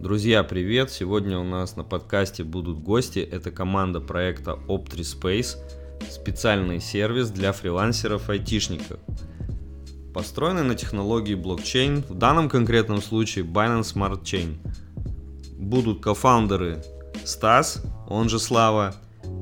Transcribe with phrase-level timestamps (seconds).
[0.00, 0.92] Друзья, привет!
[0.92, 3.18] Сегодня у нас на подкасте будут гости.
[3.18, 5.56] Это команда проекта OptriSpace,
[6.08, 9.00] специальный сервис для фрилансеров-айтишников.
[10.14, 14.58] Построенный на технологии блокчейн, в данном конкретном случае Binance Smart Chain.
[15.58, 16.80] Будут кофаундеры
[17.24, 18.94] Стас, он же Слава,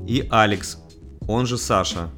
[0.07, 0.79] и Алекс,
[1.27, 2.09] он же Саша.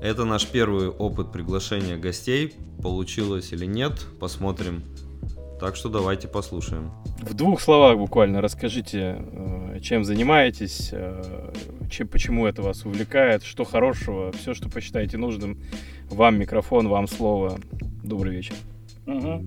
[0.00, 2.54] Это наш первый опыт приглашения гостей.
[2.82, 4.84] Получилось или нет, посмотрим.
[5.60, 6.92] Так что давайте послушаем.
[7.20, 11.52] В двух словах буквально расскажите, э, чем занимаетесь, э,
[11.90, 15.58] чем, почему это вас увлекает, что хорошего, все, что посчитаете нужным.
[16.10, 17.58] Вам микрофон, вам слово.
[18.04, 18.54] Добрый вечер.
[19.06, 19.44] Угу.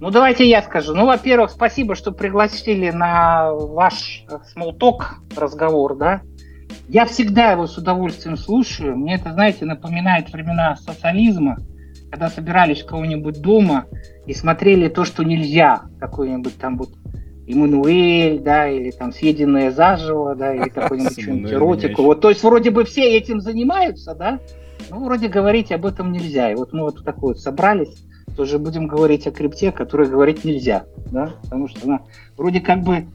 [0.00, 0.94] Ну, давайте я скажу.
[0.94, 4.24] Ну, во-первых, спасибо, что пригласили на ваш
[4.54, 5.02] small talk
[5.36, 6.22] разговор, да.
[6.88, 8.96] Я всегда его с удовольствием слушаю.
[8.96, 11.58] Мне это, знаете, напоминает времена социализма,
[12.12, 13.86] когда собирались у кого-нибудь дома
[14.26, 16.90] и смотрели то, что нельзя, какой-нибудь там вот
[17.48, 22.02] Эммануэль, да, или там съеденное заживо, да, или какой-нибудь что-нибудь эротику.
[22.02, 24.40] Вот, то есть вроде бы все этим занимаются, да,
[24.90, 26.52] ну, вроде говорить об этом нельзя.
[26.52, 28.04] И вот мы вот такой вот собрались,
[28.36, 32.02] тоже будем говорить о крипте, которой говорить нельзя, да, потому что она
[32.36, 33.06] вроде как бы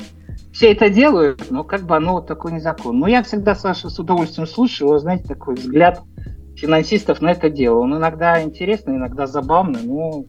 [0.52, 2.98] все это делают, но как бы оно вот такой не закон.
[2.98, 6.02] Но я всегда, Саша, с удовольствием слушаю, вы знаете, такой взгляд
[6.58, 7.80] финансистов на это дело.
[7.80, 10.26] Он иногда интересный, иногда забавный, но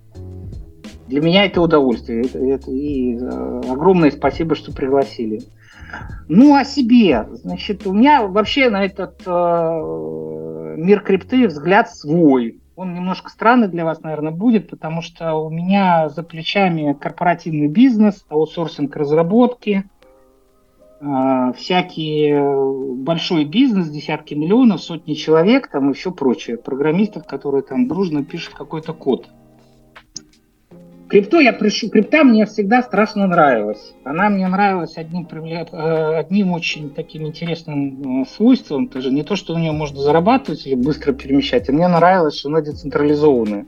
[1.09, 2.27] для меня это удовольствие.
[2.27, 5.41] Это, это, и э, огромное спасибо, что пригласили.
[6.29, 7.27] Ну, о себе.
[7.33, 12.61] Значит, у меня вообще на этот э, мир крипты взгляд свой.
[12.77, 18.25] Он немножко странный для вас, наверное, будет, потому что у меня за плечами корпоративный бизнес,
[18.29, 19.89] аутсорсинг разработки–
[21.01, 27.63] а, всякий э, большой бизнес, десятки миллионов, сотни человек там и все прочее, программистов, которые
[27.63, 29.29] там дружно пишут какой-то код.
[31.09, 33.95] Крипто я пришел, крипта мне всегда страшно нравилась.
[34.03, 38.87] Она мне нравилась одним, э, одним очень таким интересным э, свойством.
[38.87, 42.37] Это же не то, что у нее можно зарабатывать или быстро перемещать, а мне нравилось,
[42.37, 43.67] что она децентрализованная.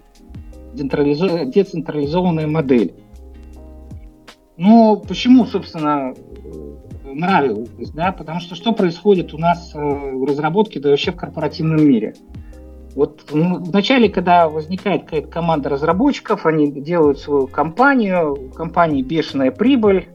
[0.74, 2.94] Децентрализованная модель.
[4.56, 6.12] Ну, почему, собственно,
[7.14, 11.84] нравилось, да, потому что что происходит у нас э, в разработке, да вообще в корпоративном
[11.84, 12.14] мире?
[12.94, 20.08] Вот вначале, когда возникает какая-то команда разработчиков, они делают свою компанию, у компании бешеная прибыль,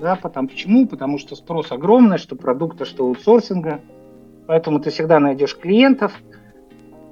[0.00, 0.86] да, потому, почему?
[0.86, 3.80] Потому что спрос огромный, что продукта, что аутсорсинга,
[4.46, 6.12] поэтому ты всегда найдешь клиентов–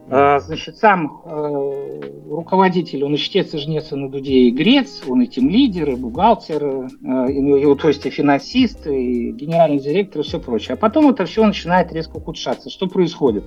[0.07, 5.23] значит, сам э, руководитель, он и чтец, и жнец, и на дуде, и грец, он
[5.23, 10.25] и тем лидер, и бухгалтер, э, и, то есть и финансист, и генеральный директор, и
[10.25, 10.75] все прочее.
[10.75, 12.69] А потом это все начинает резко ухудшаться.
[12.69, 13.45] Что происходит?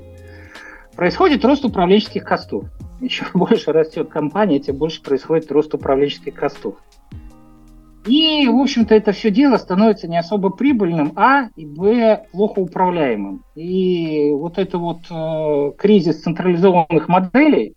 [0.96, 2.66] Происходит рост управленческих костов.
[3.02, 6.76] И чем больше растет компания, тем больше происходит рост управленческих костов.
[8.08, 13.44] И, в общем-то, это все дело становится не особо прибыльным, а и б плохо управляемым.
[13.56, 17.76] И вот это вот э, кризис централизованных моделей,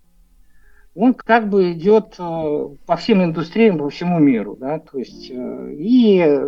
[0.95, 5.75] он как бы идет э, по всем индустриям, по всему миру, да, то есть э,
[5.75, 6.39] и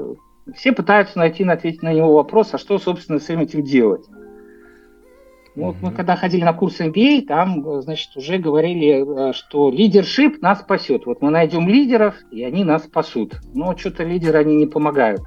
[0.54, 4.04] все пытаются найти, ответить на него вопрос, а что, собственно, с этим делать.
[5.54, 10.60] Вот мы когда ходили на курс MBA, там, значит, уже говорили, э, что лидершип нас
[10.60, 11.04] спасет.
[11.04, 13.34] Вот мы найдем лидеров, и они нас спасут.
[13.52, 15.20] Но что-то лидеры, они не помогают.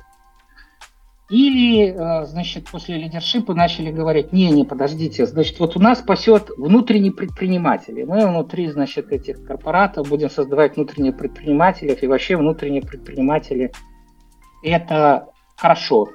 [1.30, 6.50] Или, э, значит, после лидершипа начали говорить, не, не, подождите, значит, вот у нас спасет
[6.58, 8.04] внутренний предприниматель.
[8.06, 13.72] Мы внутри, значит, этих корпоратов будем создавать внутренние предприниматели, и вообще внутренние предприниматели–
[14.64, 16.10] это хорошо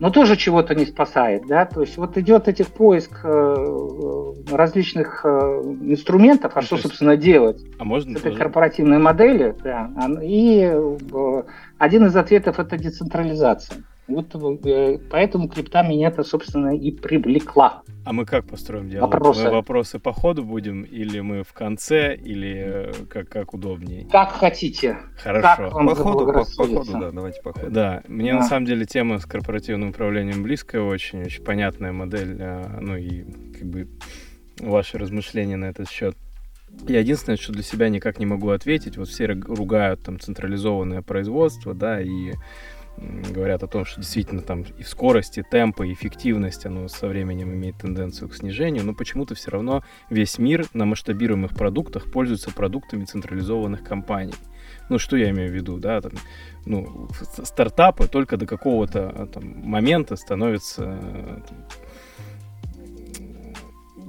[0.00, 5.28] но тоже чего-то не спасает, да, то есть вот идет этих поиск э, различных э,
[5.28, 6.86] инструментов, а ну, что, есть...
[6.86, 8.38] собственно, делать а можно с этой тоже?
[8.38, 9.90] корпоративной модели, да,
[10.22, 11.42] и э,
[11.78, 13.84] один из ответов это децентрализация.
[14.10, 14.34] Вот
[14.66, 17.82] э, поэтому крипта меня это, собственно, и привлекла.
[18.04, 19.12] А мы как построим диалог?
[19.12, 19.44] Вопросы.
[19.44, 24.06] Мы вопросы по ходу будем, или мы в конце, или э, как, как удобнее?
[24.10, 24.98] Как хотите.
[25.16, 25.64] Хорошо.
[25.64, 27.70] Как вам по, ходу, по, по ходу, да, давайте по ходу.
[27.70, 28.38] Да, мне да.
[28.38, 33.24] на самом деле тема с корпоративным управлением близкая очень, очень понятная модель, а, ну и
[33.52, 33.88] как бы
[34.58, 36.16] ваши размышления на этот счет.
[36.88, 41.74] Я единственное, что для себя никак не могу ответить, вот все ругают там централизованное производство,
[41.74, 42.32] да, и
[42.96, 47.52] говорят о том, что действительно там и в скорости, темпа, и эффективность оно со временем
[47.52, 53.04] имеет тенденцию к снижению, но почему-то все равно весь мир на масштабируемых продуктах пользуется продуктами
[53.04, 54.34] централизованных компаний.
[54.88, 56.12] Ну, что я имею в виду, да, там,
[56.66, 57.08] ну,
[57.42, 61.42] стартапы только до какого-то а, там, момента становятся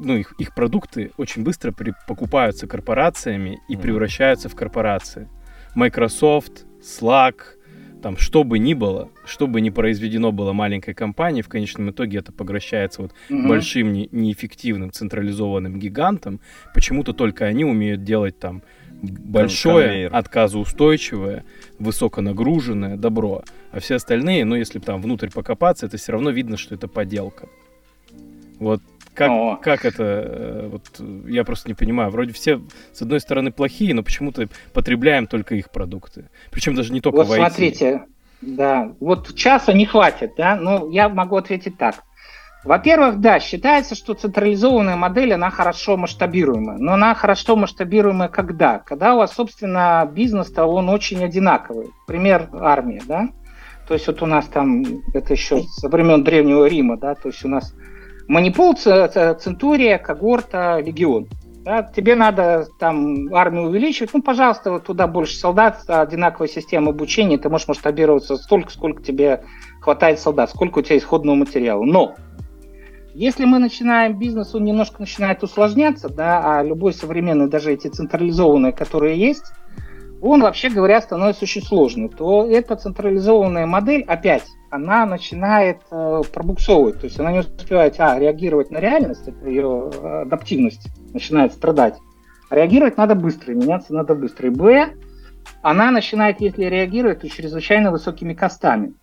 [0.03, 3.81] ну, их, их продукты очень быстро при, покупаются корпорациями и mm-hmm.
[3.81, 5.29] превращаются в корпорации.
[5.75, 7.35] Microsoft, Slack,
[8.01, 12.19] там, что бы ни было, что бы ни произведено было маленькой компанией, в конечном итоге
[12.19, 13.47] это поглощается вот угу.
[13.47, 16.41] большим не, неэффективным централизованным гигантом.
[16.73, 18.63] Почему-то только они умеют делать там
[19.01, 20.15] большое, Конвейер.
[20.15, 21.45] отказоустойчивое,
[21.79, 23.43] высоконагруженное добро.
[23.71, 27.47] А все остальные, ну, если там внутрь покопаться, это все равно видно, что это поделка.
[28.59, 28.81] Вот
[29.13, 30.03] как, как это?
[30.03, 32.11] Э, вот я просто не понимаю.
[32.11, 32.61] Вроде все,
[32.93, 36.29] с одной стороны, плохие, но почему-то потребляем только их продукты.
[36.51, 37.37] Причем даже не только вот в IT.
[37.37, 38.03] смотрите,
[38.41, 41.95] да, вот часа не хватит, да, но я могу ответить так.
[42.63, 46.77] Во-первых, да, считается, что централизованная модель, она хорошо масштабируемая.
[46.77, 48.77] Но она хорошо масштабируемая когда?
[48.79, 51.89] Когда у вас, собственно, бизнес-то, он очень одинаковый.
[52.05, 53.29] Пример армии, да?
[53.87, 57.43] То есть вот у нас там, это еще со времен Древнего Рима, да, то есть
[57.43, 57.73] у нас
[58.31, 61.27] манипул, центурия, когорта, легион.
[61.63, 67.37] Да, тебе надо там армию увеличивать, ну, пожалуйста, вот туда больше солдат, одинаковая система обучения,
[67.37, 69.43] ты можешь масштабироваться столько, сколько тебе
[69.79, 71.83] хватает солдат, сколько у тебя исходного материала.
[71.83, 72.15] Но
[73.13, 78.71] если мы начинаем бизнес, он немножко начинает усложняться, да, а любой современный, даже эти централизованные,
[78.71, 79.53] которые есть,
[80.19, 87.01] он, вообще говоря, становится очень сложным, то эта централизованная модель, опять, она начинает э, пробуксовывать,
[87.01, 89.89] то есть она не успевает, а, реагировать на реальность, это ее
[90.23, 91.97] адаптивность начинает страдать.
[92.49, 94.47] Реагировать надо быстро, меняться надо быстро.
[94.47, 94.93] И Б,
[95.61, 98.93] она начинает, если реагировать, то чрезвычайно высокими костами.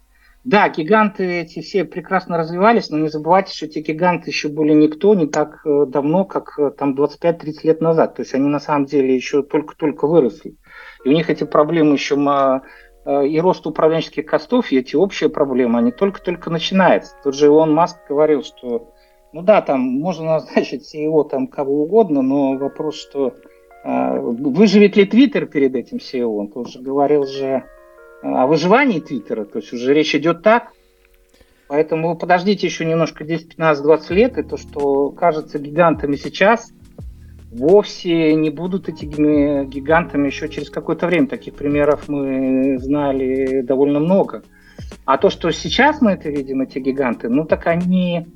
[0.45, 5.15] Да, гиганты эти все прекрасно развивались, но не забывайте, что эти гиганты еще были никто
[5.15, 8.15] не так э, давно, как э, там 25-30 лет назад.
[8.15, 10.57] То есть они на самом деле еще только-только выросли.
[11.05, 12.61] И у них эти проблемы еще Э,
[13.09, 17.15] и рост управленческих костов, и эти общие проблемы, они только-только начинаются.
[17.23, 18.93] Тут же Илон Маск говорил, что
[19.33, 23.35] ну да, там можно назначить CEO там кого угодно, но вопрос, что
[23.85, 26.39] э, выживет ли Твиттер перед этим CEO?
[26.39, 27.63] Он тоже говорил же э,
[28.23, 30.73] о выживании Твиттера, то есть уже речь идет так.
[31.69, 36.73] Поэтому подождите еще немножко 10, 15, 20 лет, и то, что кажется гигантами сейчас,
[37.51, 41.27] вовсе не будут этими гигантами еще через какое-то время.
[41.27, 44.43] Таких примеров мы знали довольно много.
[45.05, 48.27] А то, что сейчас мы это видим, эти гиганты, ну так они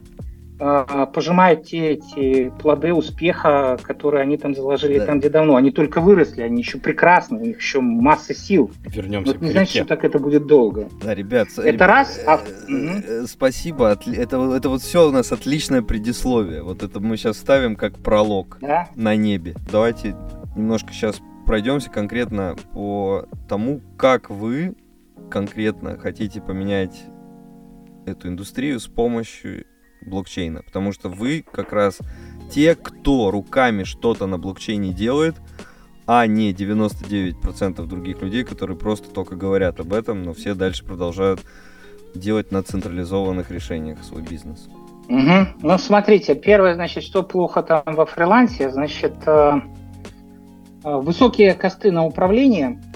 [1.13, 5.07] пожимают те эти плоды успеха, которые они там заложили да.
[5.07, 5.57] там, где давно.
[5.57, 8.71] Они только выросли, они еще прекрасны, у них еще масса сил.
[8.85, 10.89] Вернемся Но это не значит, что так это будет долго.
[11.03, 12.21] Да, ребят, это ребят, раз.
[12.27, 12.37] А...
[12.37, 13.27] Угу.
[13.27, 13.99] Спасибо.
[14.07, 16.63] Это, это вот все у нас отличное предисловие.
[16.63, 18.89] Вот это мы сейчас ставим как пролог да?
[18.95, 19.55] на небе.
[19.71, 20.15] Давайте
[20.55, 24.77] немножко сейчас пройдемся конкретно по тому, как вы
[25.31, 27.05] конкретно хотите поменять
[28.07, 29.65] эту индустрию с помощью
[30.07, 31.99] блокчейна, потому что вы как раз
[32.51, 35.37] те, кто руками что-то на блокчейне делает,
[36.07, 41.41] а не 99% других людей, которые просто только говорят об этом, но все дальше продолжают
[42.15, 44.69] делать на централизованных решениях свой бизнес.
[45.09, 45.47] Угу.
[45.63, 49.61] Ну, смотрите, первое, значит, что плохо там во фрилансе, значит, э,
[50.85, 52.81] э, высокие косты на управление–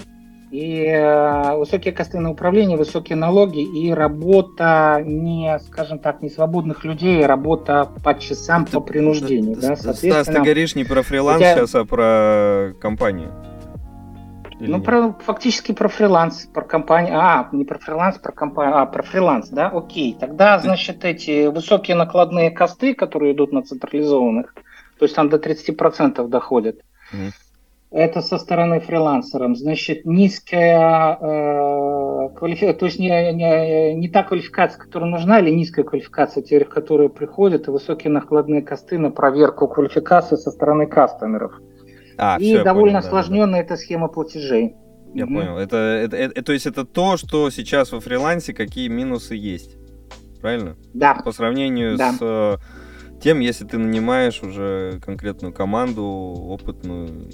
[0.51, 6.85] и э, высокие косты на управление, высокие налоги и работа не, скажем так, не свободных
[6.85, 9.57] людей, а работа по часам, по принуждению.
[9.57, 11.55] Да, Стас, ты говоришь не про фриланс тебя...
[11.55, 13.31] сейчас, а про компанию.
[14.59, 17.19] ну, про, фактически про фриланс, про компанию.
[17.19, 18.77] А, не про фриланс, про компанию.
[18.77, 19.67] А, про фриланс, да?
[19.67, 20.15] Окей.
[20.17, 24.53] Тогда, значит, эти высокие накладные косты, которые идут на централизованных,
[24.97, 26.79] то есть там до 30% доходят.
[27.13, 27.31] Mm
[27.91, 29.57] это со стороны фрилансеров.
[29.57, 35.85] Значит, низкая э, квалификация, то есть не, не, не та квалификация, которая нужна, или низкая
[35.85, 41.53] квалификация тех, которые приходят, и высокие накладные косты на проверку квалификации со стороны кастомеров.
[42.17, 43.73] А, и все, довольно понял, осложненная да, да.
[43.73, 44.75] эта схема платежей.
[45.13, 45.35] Я угу.
[45.35, 45.57] понял.
[45.57, 49.77] Это, это, это, то есть это то, что сейчас во фрилансе, какие минусы есть.
[50.41, 50.75] Правильно?
[50.93, 51.15] Да.
[51.23, 52.11] По сравнению да.
[52.13, 52.57] с э,
[53.21, 57.29] тем, если ты нанимаешь уже конкретную команду, опытную,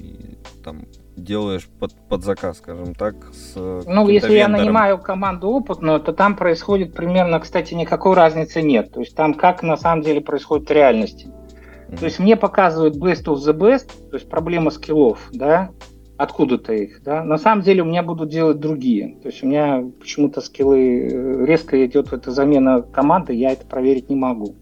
[0.64, 0.86] там
[1.16, 6.36] делаешь под, под заказ, скажем так, с Ну, если я нанимаю команду опытную, то там
[6.36, 8.92] происходит примерно, кстати, никакой разницы нет.
[8.92, 11.28] То есть там как на самом деле происходит в реальности.
[11.28, 11.98] Mm-hmm.
[12.00, 15.70] То есть мне показывают best of the best, то есть проблема скиллов, да,
[16.18, 17.24] откуда-то их, да.
[17.24, 19.18] На самом деле у меня будут делать другие.
[19.22, 23.66] То есть у меня почему-то скиллы э, резко идет в это замена команды, я это
[23.66, 24.56] проверить не могу.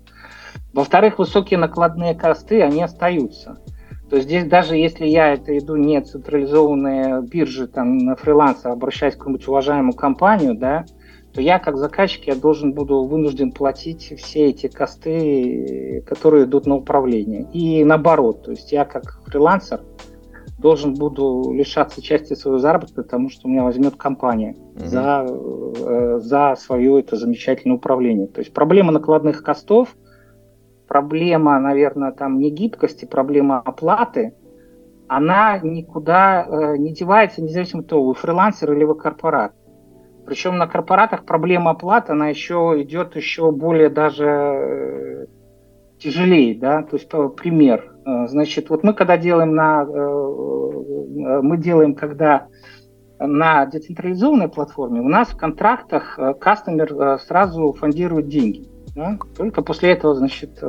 [0.74, 3.60] Во-вторых, высокие накладные косты, они остаются.
[4.12, 8.74] То есть здесь даже если я это иду не централизованные биржи там на фриланс, а
[8.74, 10.84] обращаюсь к какую-нибудь уважаемую компанию, да,
[11.34, 16.76] то я как заказчик я должен буду вынужден платить все эти косты, которые идут на
[16.76, 17.48] управление.
[17.54, 19.80] И наоборот, то есть я как фрилансер
[20.58, 24.88] должен буду лишаться части своего заработка, потому что у меня возьмет компания угу.
[24.88, 28.28] за, э, за свое это замечательное управление.
[28.28, 29.96] То есть проблема накладных костов,
[30.92, 34.34] проблема, наверное, там не гибкости, проблема оплаты,
[35.08, 39.54] она никуда э, не девается, независимо от того, вы фрилансер или вы корпорат.
[40.26, 45.26] Причем на корпоратах проблема оплаты, она еще идет еще более даже э,
[45.98, 47.08] тяжелее, да, то есть
[47.38, 47.96] пример.
[48.06, 52.48] Э, значит, вот мы когда делаем на, э, мы делаем, когда
[53.18, 58.71] на децентрализованной платформе, у нас в контрактах кастомер сразу фондирует деньги.
[58.96, 59.18] Да?
[59.38, 60.62] Только после этого, значит,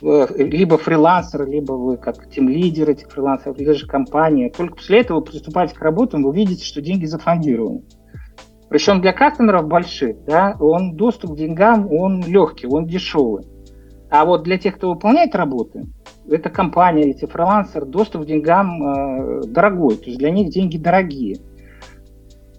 [0.00, 4.50] либо фрилансер, либо вы как тем лидер этих фрилансеров, либо же компания.
[4.50, 7.82] Только после этого вы приступаете к работе, вы видите, что деньги зафондированы.
[8.68, 13.46] Причем для кастомеров больших, да, он доступ к деньгам, он легкий, он дешевый.
[14.10, 15.86] А вот для тех, кто выполняет работы,
[16.28, 19.96] это компания, эти фрилансеры, доступ к деньгам э, дорогой.
[19.96, 21.38] То есть для них деньги дорогие.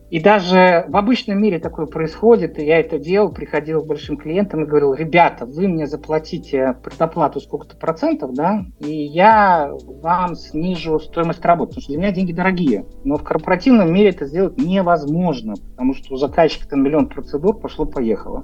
[0.09, 4.63] И даже в обычном мире такое происходит, и я это делал, приходил к большим клиентам
[4.63, 11.45] и говорил, ребята, вы мне заплатите предоплату сколько-то процентов, да, и я вам снижу стоимость
[11.45, 12.85] работы, потому что для меня деньги дорогие.
[13.03, 18.41] Но в корпоративном мире это сделать невозможно, потому что у заказчика там миллион процедур пошло-поехало.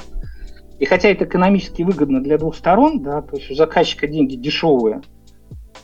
[0.77, 5.01] И хотя это экономически выгодно для двух сторон, да, то есть у заказчика деньги дешевые,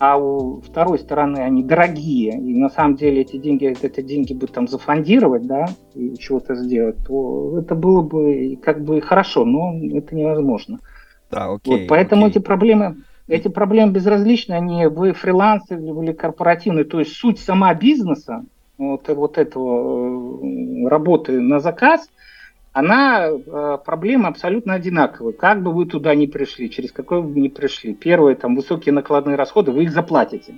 [0.01, 4.47] а у второй стороны они дорогие, и на самом деле эти деньги, эти деньги бы
[4.47, 10.15] там зафондировать, да, и чего-то сделать, то это было бы как бы хорошо, но это
[10.15, 10.79] невозможно.
[11.29, 11.81] Да, окей.
[11.81, 12.31] Вот, поэтому окей.
[12.31, 18.43] эти проблемы, эти проблемы безразличны, они вы фрилансер или корпоративный, то есть суть сама бизнеса,
[18.79, 22.09] вот, вот этого э, работы на заказ–
[22.73, 25.33] она, э, проблема абсолютно одинаковая.
[25.33, 27.93] Как бы вы туда ни пришли, через какой бы вы ни пришли.
[27.93, 30.55] Первое, там, высокие накладные расходы, вы их заплатите.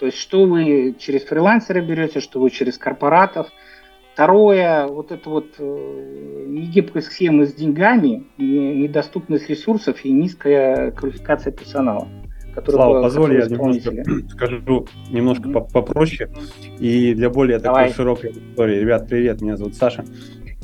[0.00, 3.48] То есть, что вы через фрилансера берете, что вы через корпоратов.
[4.12, 12.08] Второе, вот это вот э, негибкость схемы с деньгами, недоступность ресурсов и низкая квалификация персонала.
[12.64, 13.92] Слава, позволь, я немножко
[14.30, 15.72] скажу немножко mm-hmm.
[15.72, 16.30] попроще
[16.78, 17.88] и для более Давай.
[17.88, 18.80] такой широкой истории.
[18.80, 20.04] Ребят, привет, меня зовут Саша.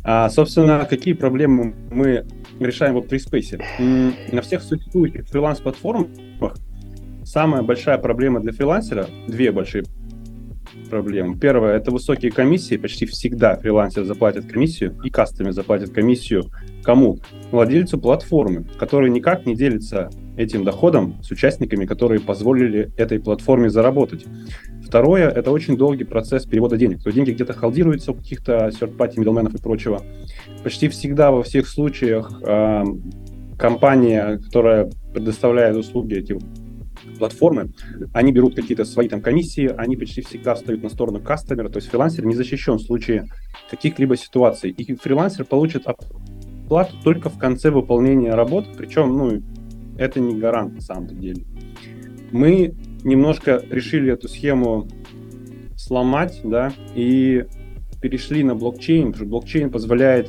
[0.04, 2.26] А, собственно, какие проблемы мы
[2.58, 3.62] решаем в OptiSpace?
[4.32, 6.08] На всех существующих фриланс-платформах
[7.24, 9.84] самая большая проблема для фрилансера, две большие
[10.90, 11.38] проблемы.
[11.38, 12.76] Первое– это высокие комиссии.
[12.76, 16.50] Почти всегда фрилансер заплатит комиссию, и кастомер заплатит комиссию
[16.82, 17.18] кому?
[17.50, 24.24] Владельцу платформы, который никак не делится этим доходом с участниками, которые позволили этой платформе заработать.
[24.84, 27.02] Второе, это очень долгий процесс перевода денег.
[27.02, 30.02] То есть деньги где-то халдируются у каких-то third-party middlemen и прочего.
[30.62, 32.84] Почти всегда во всех случаях э,
[33.58, 36.38] компания, которая предоставляет услуги эти
[37.18, 37.72] платформы,
[38.12, 41.88] они берут какие-то свои там комиссии, они почти всегда встают на сторону кастомера, то есть
[41.88, 43.28] фрилансер не защищен в случае
[43.70, 44.70] каких-либо ситуаций.
[44.70, 49.42] И фрилансер получит оплату только в конце выполнения работ, причем, ну,
[49.98, 51.44] это не гарант на самом деле.
[52.30, 54.88] Мы немножко решили эту схему
[55.76, 57.44] сломать, да, и
[58.00, 60.28] перешли на блокчейн, потому что блокчейн позволяет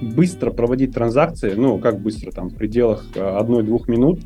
[0.00, 4.20] быстро проводить транзакции, ну, как быстро, там, в пределах э, одной-двух минут.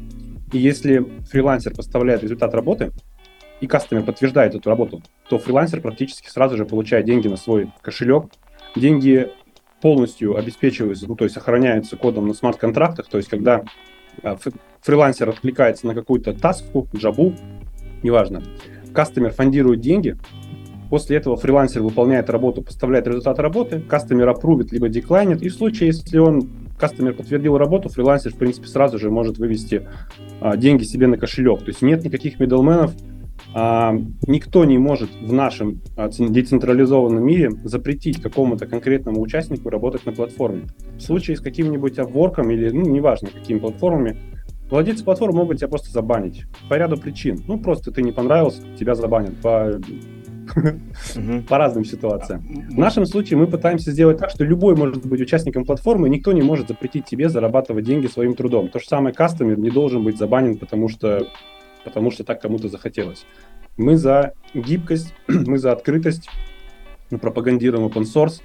[0.52, 2.92] И если фрилансер поставляет результат работы,
[3.60, 8.26] и кастомер подтверждает эту работу, то фрилансер практически сразу же получает деньги на свой кошелек.
[8.76, 9.30] Деньги
[9.80, 13.64] полностью обеспечиваются, ну, то есть сохраняются кодом на смарт-контрактах, то есть когда
[14.22, 14.36] э,
[14.80, 17.34] фрилансер откликается на какую-то таску, джабу,
[18.02, 18.42] неважно.
[18.92, 20.16] Кастомер фондирует деньги,
[20.90, 25.88] после этого фрилансер выполняет работу, поставляет результат работы, кастомер апрувит либо деклайнит, и в случае,
[25.88, 29.88] если он кастомер подтвердил работу, фрилансер, в принципе, сразу же может вывести
[30.40, 31.60] а, деньги себе на кошелек.
[31.60, 33.17] То есть нет никаких миддлменов, а,
[33.54, 40.66] никто не может в нашем а, децентрализованном мире запретить какому-то конкретному участнику работать на платформе.
[40.96, 44.16] В случае с каким-нибудь обворком или, ну, неважно, какими платформами,
[44.70, 47.42] Владельцы платформы могут тебя просто забанить по ряду причин.
[47.46, 49.80] Ну, просто ты не понравился, тебя забанят по
[51.48, 52.42] по разным ситуациям.
[52.70, 56.32] В нашем случае мы пытаемся сделать так, что любой может быть участником платформы, и никто
[56.32, 58.68] не может запретить тебе зарабатывать деньги своим трудом.
[58.68, 61.26] То же самое кастомер не должен быть забанен, потому что,
[61.88, 63.24] потому что так кому-то захотелось.
[63.76, 66.28] Мы за гибкость, мы за открытость,
[67.10, 68.40] мы пропагандируем open source,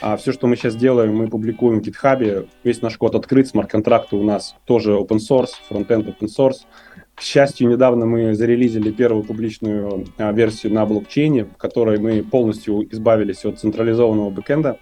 [0.00, 2.48] а все, что мы сейчас делаем, мы публикуем в GitHub.
[2.64, 6.66] Весь наш код открыт, смарт-контракты у нас тоже open source, фронтенд open source.
[7.14, 12.82] К счастью, недавно мы зарелизили первую публичную а, версию на блокчейне, в которой мы полностью
[12.92, 14.78] избавились от централизованного бэкэнда.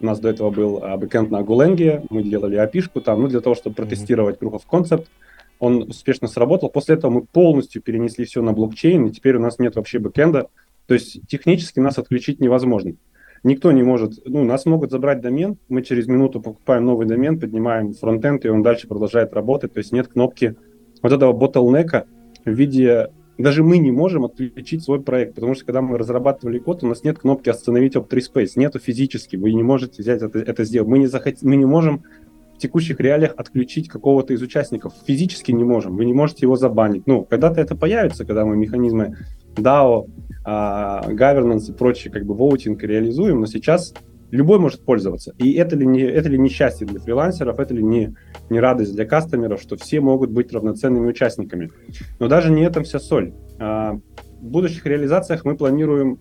[0.00, 3.40] У нас до этого был а, бэкэнд на Golang, мы делали api там, ну, для
[3.40, 5.06] того, чтобы протестировать proof of concept.
[5.62, 6.70] Он успешно сработал.
[6.70, 10.48] После этого мы полностью перенесли все на блокчейн, и теперь у нас нет вообще бэкэнда.
[10.86, 12.94] То есть технически нас отключить невозможно.
[13.44, 17.92] Никто не может, ну, нас могут забрать домен, мы через минуту покупаем новый домен, поднимаем
[17.92, 19.72] фронтенд, и он дальше продолжает работать.
[19.72, 20.56] То есть нет кнопки
[21.00, 22.06] вот этого ботлнека
[22.44, 26.84] в виде даже мы не можем отключить свой проект, потому что когда мы разрабатывали код,
[26.84, 30.64] у нас нет кнопки «Остановить Op3 Space», нету физически, вы не можете взять это, это
[30.64, 30.88] сделать.
[30.88, 31.36] Мы не, захот...
[31.42, 32.02] мы не можем
[32.62, 34.94] текущих реалиях отключить какого-то из участников.
[35.06, 37.06] Физически не можем, вы не можете его забанить.
[37.06, 39.16] Ну, когда-то это появится, когда мы механизмы
[39.54, 40.08] DAO,
[40.44, 43.94] а, governance и прочие как бы воутинг реализуем, но сейчас
[44.30, 45.34] любой может пользоваться.
[45.38, 48.14] И это ли не, это ли не счастье для фрилансеров, это ли не,
[48.48, 51.70] не радость для кастомеров, что все могут быть равноценными участниками.
[52.18, 53.34] Но даже не этом вся соль.
[53.58, 54.00] А,
[54.40, 56.18] в будущих реализациях мы планируем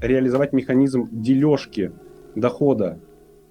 [0.00, 1.92] реализовать механизм дележки
[2.34, 2.98] дохода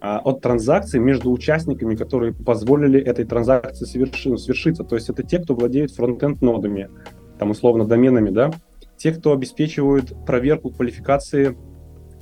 [0.02, 4.84] от транзакций между участниками, которые позволили этой транзакции соверши, свершиться.
[4.84, 6.90] То есть это те, кто владеет фронтенд нодами,
[7.38, 8.52] там условно доменами, да,
[8.98, 11.56] те, кто обеспечивают проверку квалификации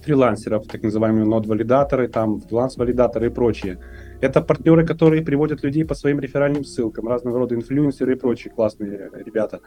[0.01, 3.79] фрилансеров, так называемые нод-валидаторы, там фриланс-валидаторы и прочие.
[4.21, 9.09] Это партнеры, которые приводят людей по своим реферальным ссылкам, разного рода инфлюенсеры и прочие классные
[9.13, 9.59] ребята.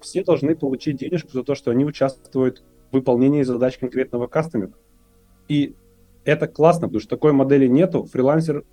[0.00, 4.72] Все должны получить денежку за то, что они участвуют в выполнении задач конкретного кастомера.
[5.48, 5.74] И
[6.24, 8.04] это классно, потому что такой модели нету.
[8.04, 8.64] Фрилансер,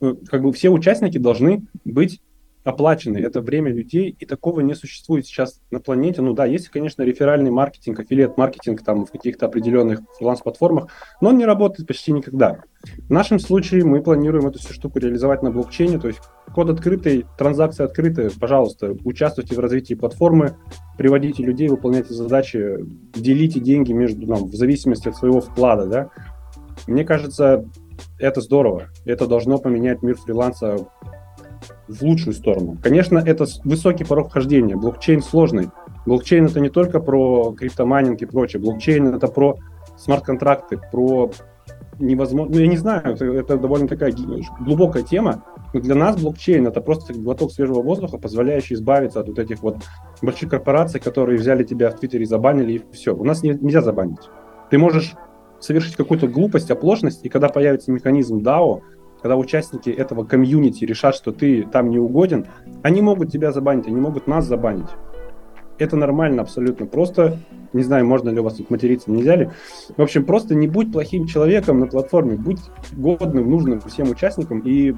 [0.00, 2.20] ну, как бы все участники должны быть
[2.64, 3.18] оплачены.
[3.18, 6.22] Это время людей, и такого не существует сейчас на планете.
[6.22, 10.88] Ну да, есть, конечно, реферальный маркетинг, аффилиат-маркетинг там в каких-то определенных фриланс-платформах,
[11.20, 12.62] но он не работает почти никогда.
[13.06, 16.20] В нашем случае мы планируем эту всю штуку реализовать на блокчейне, то есть
[16.54, 20.56] код открытый, транзакции открытые, пожалуйста, участвуйте в развитии платформы,
[20.96, 22.78] приводите людей, выполняйте задачи,
[23.14, 26.10] делите деньги между нами в зависимости от своего вклада, да.
[26.86, 27.64] Мне кажется,
[28.18, 28.88] это здорово.
[29.04, 30.76] Это должно поменять мир фриланса
[31.88, 32.76] в лучшую сторону.
[32.82, 34.76] Конечно, это высокий порог вхождения.
[34.76, 35.70] Блокчейн сложный.
[36.06, 38.60] Блокчейн это не только про криптомайнинг и прочее.
[38.60, 39.56] Блокчейн это про
[39.96, 41.30] смарт-контракты, про
[41.98, 44.12] невозможно, ну я не знаю, это, это довольно такая
[44.60, 49.38] глубокая тема, но для нас блокчейн это просто глоток свежего воздуха, позволяющий избавиться от вот
[49.38, 49.78] этих вот
[50.22, 53.14] больших корпораций, которые взяли тебя в Твиттере, забанили и все.
[53.14, 54.18] У нас не, нельзя забанить.
[54.70, 55.14] Ты можешь
[55.64, 58.82] совершить какую-то глупость, оплошность, и когда появится механизм DAO,
[59.22, 62.46] когда участники этого комьюнити решат, что ты там не угоден,
[62.82, 64.88] они могут тебя забанить, они могут нас забанить.
[65.78, 66.86] Это нормально абсолютно.
[66.86, 67.38] Просто,
[67.72, 69.50] не знаю, можно ли у вас тут материться, нельзя ли.
[69.96, 72.60] В общем, просто не будь плохим человеком на платформе, будь
[72.92, 74.94] годным, нужным всем участникам и,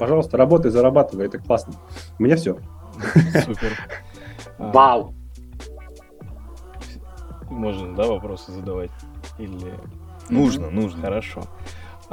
[0.00, 1.74] пожалуйста, работай, зарабатывай, это классно.
[2.18, 2.56] У меня все.
[3.44, 3.72] Супер.
[4.58, 5.14] Вау!
[7.50, 8.90] Можно, да, вопросы задавать?
[9.42, 9.74] Или...
[10.30, 11.00] Нужно, нужно.
[11.02, 11.44] Хорошо.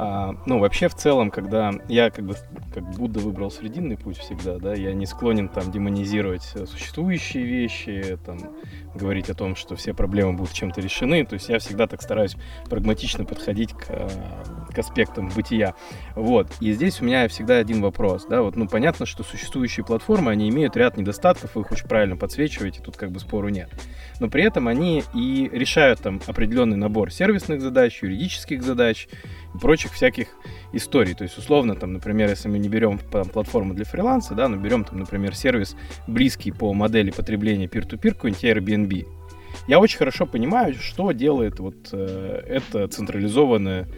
[0.02, 2.34] А, ну, вообще, в целом, когда я как бы
[2.72, 8.38] как Будда выбрал срединный путь всегда, да, я не склонен там демонизировать существующие вещи, там,
[8.94, 11.26] говорить о том, что все проблемы будут чем-то решены.
[11.26, 12.36] То есть я всегда так стараюсь
[12.70, 14.10] прагматично подходить к,
[14.70, 15.74] к аспектам бытия.
[16.14, 16.48] Вот.
[16.60, 20.48] И здесь у меня всегда один вопрос, да, вот, ну, понятно, что существующие платформы, они
[20.48, 23.70] имеют ряд недостатков, вы их очень правильно подсвечиваете, тут как бы спору нет.
[24.20, 29.08] Но при этом они и решают там определенный набор сервисных задач, юридических задач,
[29.54, 30.28] и прочих всяких
[30.72, 31.14] историй.
[31.14, 34.56] То есть, условно, там, например, если мы не берем там, платформу для фриланса, да, но
[34.56, 39.06] берем, там, например, сервис близкий по модели потребления peer-to-peer, какой-нибудь Airbnb.
[39.66, 43.88] Я очень хорошо понимаю, что делает вот э, эта централизованная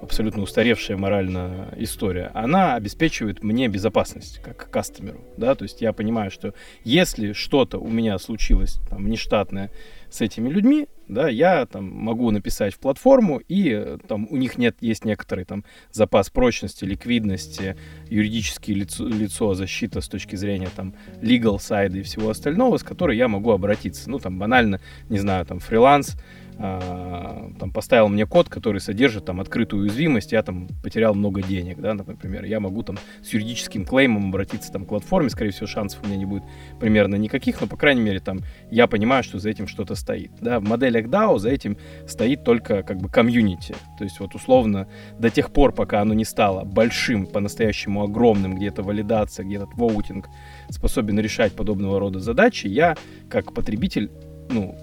[0.00, 6.30] абсолютно устаревшая морально история, она обеспечивает мне безопасность как кастомеру, да, то есть я понимаю,
[6.30, 9.70] что если что-то у меня случилось там внештатное
[10.10, 14.58] с этими людьми, да, я там могу написать в платформу, и э, там у них
[14.58, 17.76] нет, есть некоторый там запас прочности, ликвидности,
[18.08, 23.16] юридическое лицо, лицо защита с точки зрения там legal side и всего остального, с которой
[23.16, 24.10] я могу обратиться.
[24.10, 26.16] Ну, там банально, не знаю, там фриланс,
[26.58, 31.94] там поставил мне код, который содержит там открытую уязвимость, я там потерял много денег, да,
[31.94, 36.06] например, я могу там с юридическим клеймом обратиться там к платформе, скорее всего, шансов у
[36.06, 36.42] меня не будет
[36.80, 38.40] примерно никаких, но, по крайней мере, там
[38.72, 41.76] я понимаю, что за этим что-то стоит, да, в моделях DAO за этим
[42.08, 46.24] стоит только как бы комьюнити, то есть вот условно до тех пор, пока оно не
[46.24, 50.28] стало большим, по-настоящему огромным, где-то валидация, где-то воутинг
[50.70, 52.96] способен решать подобного рода задачи, я
[53.30, 54.10] как потребитель,
[54.50, 54.76] ну,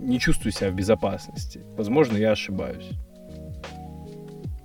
[0.00, 1.60] не чувствую себя в безопасности.
[1.76, 2.90] Возможно, я ошибаюсь.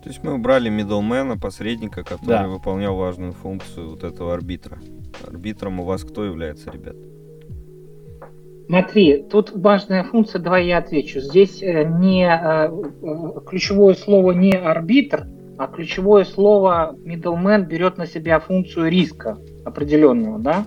[0.04, 2.48] То есть мы убрали middlemana, посредника, который да.
[2.48, 4.78] выполнял важную функцию вот этого арбитра.
[5.26, 6.96] Арбитром у вас кто является, ребят?
[8.68, 11.20] Смотри, тут важная функция, давай я отвечу.
[11.20, 18.08] Здесь э, не э, э, ключевое слово не арбитр, а ключевое слово middleman берет на
[18.08, 20.66] себя функцию риска определенного, да?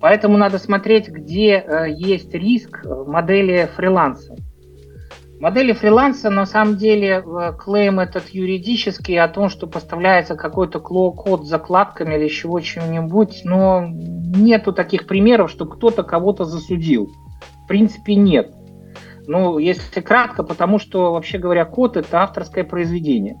[0.00, 4.36] Поэтому надо смотреть, где э, есть риск в модели фриланса.
[5.40, 11.44] Модели фриланса на самом деле э, клейм этот юридический о том, что поставляется какой-то код
[11.44, 17.10] с закладками или чего чего-нибудь, но нету таких примеров, что кто-то кого-то засудил.
[17.64, 18.52] В принципе, нет.
[19.28, 23.36] Ну, если кратко, потому что, вообще говоря, код это авторское произведение.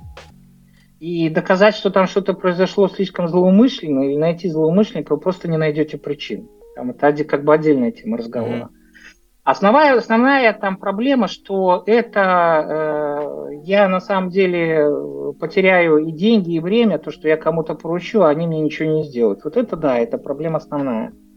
[1.00, 5.96] И доказать, что там что-то произошло слишком злоумышленно, или найти злоумышленника, вы просто не найдете
[5.96, 6.48] причин.
[6.74, 8.70] Там это как бы отдельная тема разговора.
[8.70, 8.78] Mm-hmm.
[9.44, 14.86] Основная, основная там проблема, что это э, я на самом деле
[15.40, 19.04] потеряю и деньги, и время, то, что я кому-то поручу, а они мне ничего не
[19.04, 19.44] сделают.
[19.44, 21.08] Вот это да, это проблема основная.
[21.08, 21.27] А,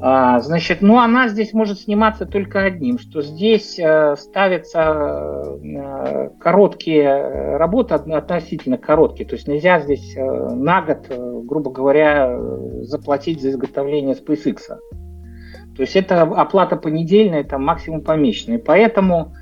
[0.00, 7.94] значит, ну она здесь может сниматься только одним, что здесь э, ставятся э, короткие работы,
[7.94, 11.08] относительно короткие, то есть нельзя здесь э, на год,
[11.44, 12.38] грубо говоря,
[12.82, 14.58] заплатить за изготовление SpaceX.
[14.68, 18.58] То есть это оплата понедельная, это максимум помесячная.
[18.58, 19.34] Поэтому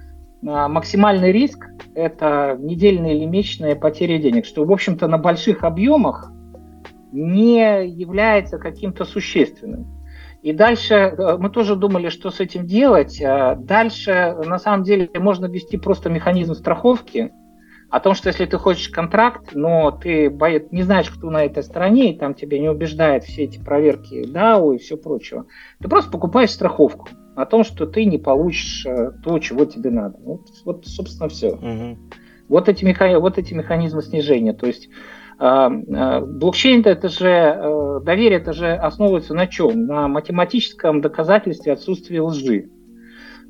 [0.42, 6.30] максимальный риск– это недельная или месячная потеря денег, что, в общем-то, на больших объемах
[7.12, 9.95] не является каким-то существенным.
[10.46, 13.20] И дальше э, мы тоже думали, что с этим делать.
[13.20, 17.32] Э, дальше, на самом деле, можно ввести просто механизм страховки
[17.90, 21.64] о том, что если ты хочешь контракт, но ты боец, не знаешь, кто на этой
[21.64, 25.46] стороне, и там тебя не убеждает все эти проверки DAO и все прочего,
[25.82, 30.16] ты просто покупаешь страховку о том, что ты не получишь э, то, чего тебе надо.
[30.22, 31.54] Вот, вот собственно, все.
[31.54, 31.98] Угу.
[32.50, 33.18] Вот, эти меха...
[33.18, 34.52] вот эти механизмы снижения.
[34.52, 34.90] То есть
[35.38, 39.86] блокчейн это же э, доверие это же основывается на чем?
[39.86, 42.70] На математическом доказательстве отсутствия лжи.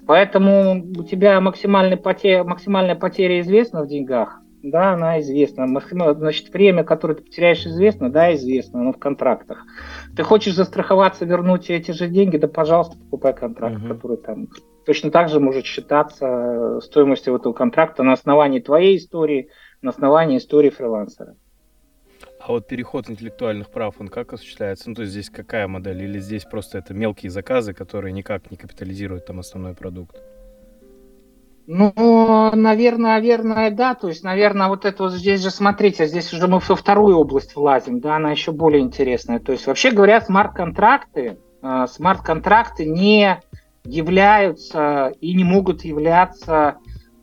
[0.06, 5.66] Поэтому у тебя максимальная потеря, максимальная потеря известна в деньгах, да, она известна.
[5.68, 9.64] Значит, время, которое ты потеряешь, известно, да, известно, оно в контрактах.
[10.16, 13.88] Ты хочешь застраховаться, вернуть эти же деньги, да, пожалуйста, покупай контракт, uh-huh.
[13.88, 14.48] который там
[14.84, 19.50] точно так же может считаться стоимостью этого контракта на основании твоей истории,
[19.82, 21.34] на основании истории фрилансера.
[22.46, 24.88] А вот переход интеллектуальных прав, он как осуществляется?
[24.88, 26.04] Ну, то есть здесь какая модель?
[26.04, 30.16] Или здесь просто это мелкие заказы, которые никак не капитализируют там основной продукт?
[31.66, 31.92] Ну,
[32.54, 33.96] наверное, наверное, да.
[33.96, 37.56] То есть, наверное, вот это вот здесь же, смотрите, здесь уже мы во вторую область
[37.56, 39.40] влазим, да, она еще более интересная.
[39.40, 43.40] То есть, вообще говоря, смарт-контракты, э, смарт-контракты не
[43.82, 46.76] являются и не могут являться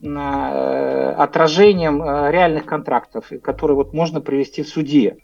[0.03, 5.17] отражением э, реальных контрактов, которые вот можно привести в суде.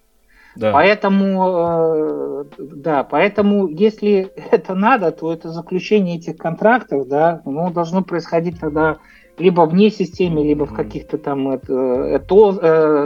[0.55, 0.71] Да.
[0.71, 8.03] Поэтому, э, да, поэтому, если это надо, то это заключение этих контрактов, да, ну, должно
[8.03, 8.97] происходить тогда
[9.37, 12.21] либо вне системы, либо в каких-то там это,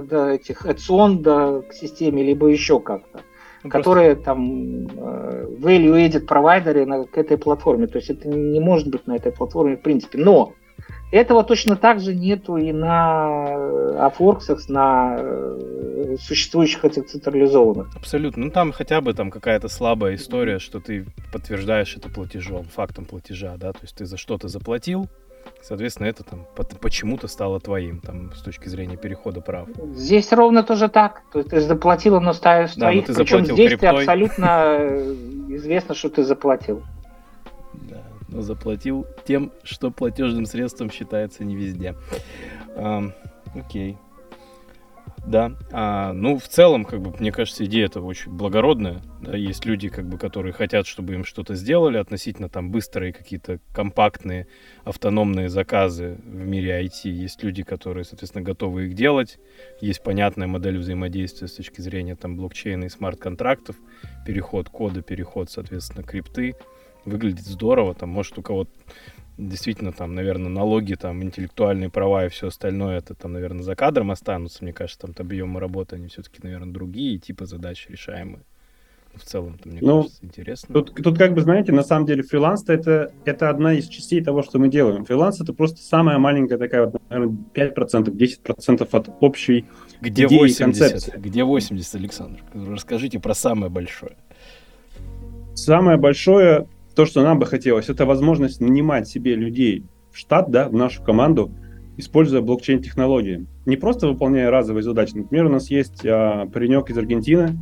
[0.10, 3.22] да, этих эцион да, к системе, либо еще как-то,
[3.64, 7.86] ну, которые там value added провайдеры на, к этой платформе.
[7.86, 10.18] То есть это не может быть на этой платформе в принципе.
[10.18, 10.54] Но
[11.14, 17.96] этого точно так же нету и на Афорксах, на э, существующих этих централизованных.
[17.96, 18.46] Абсолютно.
[18.46, 23.58] Ну там хотя бы там какая-то слабая история, что ты подтверждаешь это платежом, фактом платежа,
[23.58, 25.08] да, то есть ты за что-то заплатил,
[25.62, 26.46] Соответственно, это там
[26.82, 29.68] почему-то стало твоим, там, с точки зрения перехода прав.
[29.94, 31.22] Здесь ровно тоже так.
[31.34, 33.06] То есть ты заплатил, но ставишь да, твоих.
[33.06, 33.78] Причем здесь криптой.
[33.78, 35.16] ты абсолютно э,
[35.50, 36.84] известно, что ты заплатил
[38.34, 41.96] но заплатил тем, что платежным средством считается не везде.
[42.76, 43.04] А,
[43.56, 43.98] окей.
[45.26, 49.02] Да, а, ну в целом, как бы, мне кажется, идея это очень благородная.
[49.22, 53.60] Да, есть люди, как бы, которые хотят, чтобы им что-то сделали, относительно там быстрые какие-то
[53.74, 54.48] компактные
[54.84, 57.10] автономные заказы в мире IT.
[57.10, 59.40] Есть люди, которые, соответственно, готовы их делать.
[59.80, 63.78] Есть понятная модель взаимодействия с точки зрения там блокчейна и смарт-контрактов,
[64.26, 66.56] переход кода, переход, соответственно, крипты
[67.06, 68.72] выглядит здорово, там, может, у кого-то
[69.38, 74.12] действительно там, наверное, налоги, там, интеллектуальные права и все остальное, это там, наверное, за кадром
[74.12, 74.64] останутся.
[74.64, 78.44] Мне кажется, там объемы работы, они все-таки, наверное, другие, типа задач решаемые.
[79.16, 80.74] В целом, мне ну, кажется, интересно.
[80.74, 84.42] Тут, тут, как бы, знаете, на самом деле фриланс это, это одна из частей того,
[84.42, 85.06] что мы делаем.
[85.06, 89.66] Фриланс это просто самая маленькая такая, вот, наверное, 5%, 10% от общей
[90.02, 90.58] Где идеи 80?
[90.58, 91.14] концепции.
[91.18, 92.40] Где 80, Александр?
[92.56, 94.14] Расскажите про самое большое.
[95.54, 100.70] Самое большое то, что нам бы хотелось, это возможность нанимать себе людей в штат, да,
[100.70, 101.52] в нашу команду,
[101.98, 103.48] используя блокчейн-технологии.
[103.66, 105.16] Не просто выполняя разовые задачи.
[105.16, 107.58] Например, у нас есть а, паренек из Аргентины,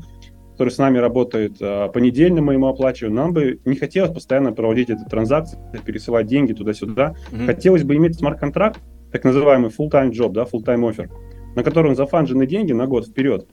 [0.52, 3.16] который с нами работает а, понедельно, мы ему оплачиваем.
[3.16, 7.16] Нам бы не хотелось постоянно проводить эти транзакции, пересылать деньги туда-сюда.
[7.32, 7.46] Mm-hmm.
[7.46, 8.80] Хотелось бы иметь смарт-контракт,
[9.12, 11.10] так называемый full-time job, да, full-time offer,
[11.56, 13.48] на котором зафанжены деньги на год вперед.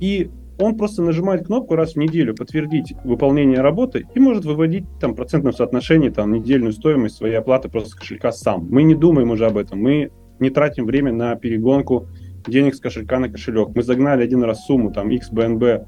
[0.00, 5.14] И он просто нажимает кнопку раз в неделю подтвердить выполнение работы и может выводить там
[5.14, 8.68] процентное соотношение, там недельную стоимость своей оплаты просто с кошелька сам.
[8.70, 12.08] Мы не думаем уже об этом, мы не тратим время на перегонку
[12.46, 13.70] денег с кошелька на кошелек.
[13.74, 15.86] Мы загнали один раз сумму, там, XBNB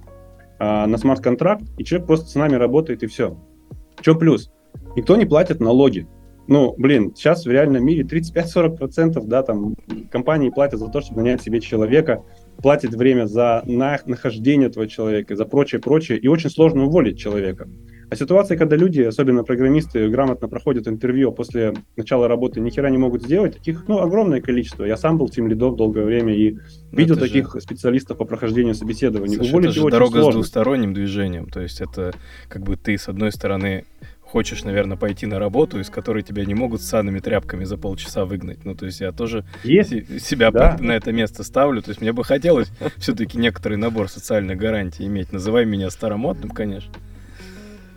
[0.59, 3.37] а, на смарт-контракт, и человек просто с нами работает, и все.
[4.01, 4.51] Что плюс?
[4.97, 6.07] Никто не платит налоги.
[6.49, 9.75] Ну, блин, сейчас в реальном мире 35-40% да, там,
[10.11, 12.23] компании платят за то, чтобы нанять себе человека,
[12.63, 17.69] платят время за нахождение этого человека, за прочее, прочее, и очень сложно уволить человека.
[18.09, 22.89] А ситуация, когда люди, особенно программисты, грамотно проходят интервью, а после начала работы ни хера
[22.89, 24.85] не могут сделать, таких, ну, огромное количество.
[24.85, 26.61] Я сам был тим лидов долгое время и Но
[26.93, 27.61] ну, видел таких же...
[27.61, 29.35] специалистов по прохождению собеседований.
[29.35, 30.31] Слушай, Уволить это же дорога сложно.
[30.31, 31.49] с двусторонним движением.
[31.49, 32.13] То есть это
[32.49, 33.85] как бы ты, с одной стороны,
[34.27, 38.25] хочешь, наверное, пойти на работу, из которой тебя не могут с санными тряпками за полчаса
[38.25, 38.65] выгнать.
[38.65, 39.91] Ну, то есть я тоже есть?
[40.25, 40.77] себя да.
[40.81, 41.81] на это место ставлю.
[41.81, 45.33] То есть мне бы хотелось все-таки некоторый набор социальных гарантий иметь.
[45.33, 46.93] Называй меня старомодным, конечно.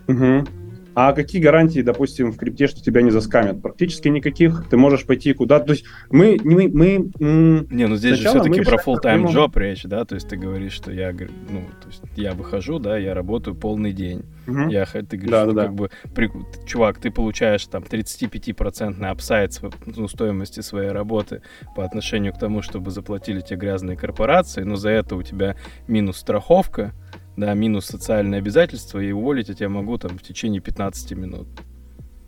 [0.06, 0.46] Угу.
[0.94, 3.62] А какие гарантии, допустим, в крипте, что тебя не заскамят?
[3.62, 4.66] Практически никаких.
[4.68, 5.66] Ты можешь пойти куда-то.
[5.66, 6.38] То есть мы...
[6.42, 10.04] мы, мы не, ну здесь же все-таки про full-time job речь, да?
[10.04, 13.92] То есть ты говоришь, что я, ну, то есть я выхожу, да, я работаю полный
[13.92, 14.24] день.
[14.46, 14.68] Угу.
[14.68, 15.76] Я, ты говоришь, да, что да, как да.
[15.76, 16.30] бы, при,
[16.66, 21.42] чувак, ты получаешь там 35% апсайд ну, стоимости своей работы
[21.74, 26.18] по отношению к тому, чтобы заплатили тебе грязные корпорации, но за это у тебя минус
[26.18, 26.92] страховка,
[27.40, 31.48] да, минус социальные обязательства, и уволить я тебя могу там в течение 15 минут.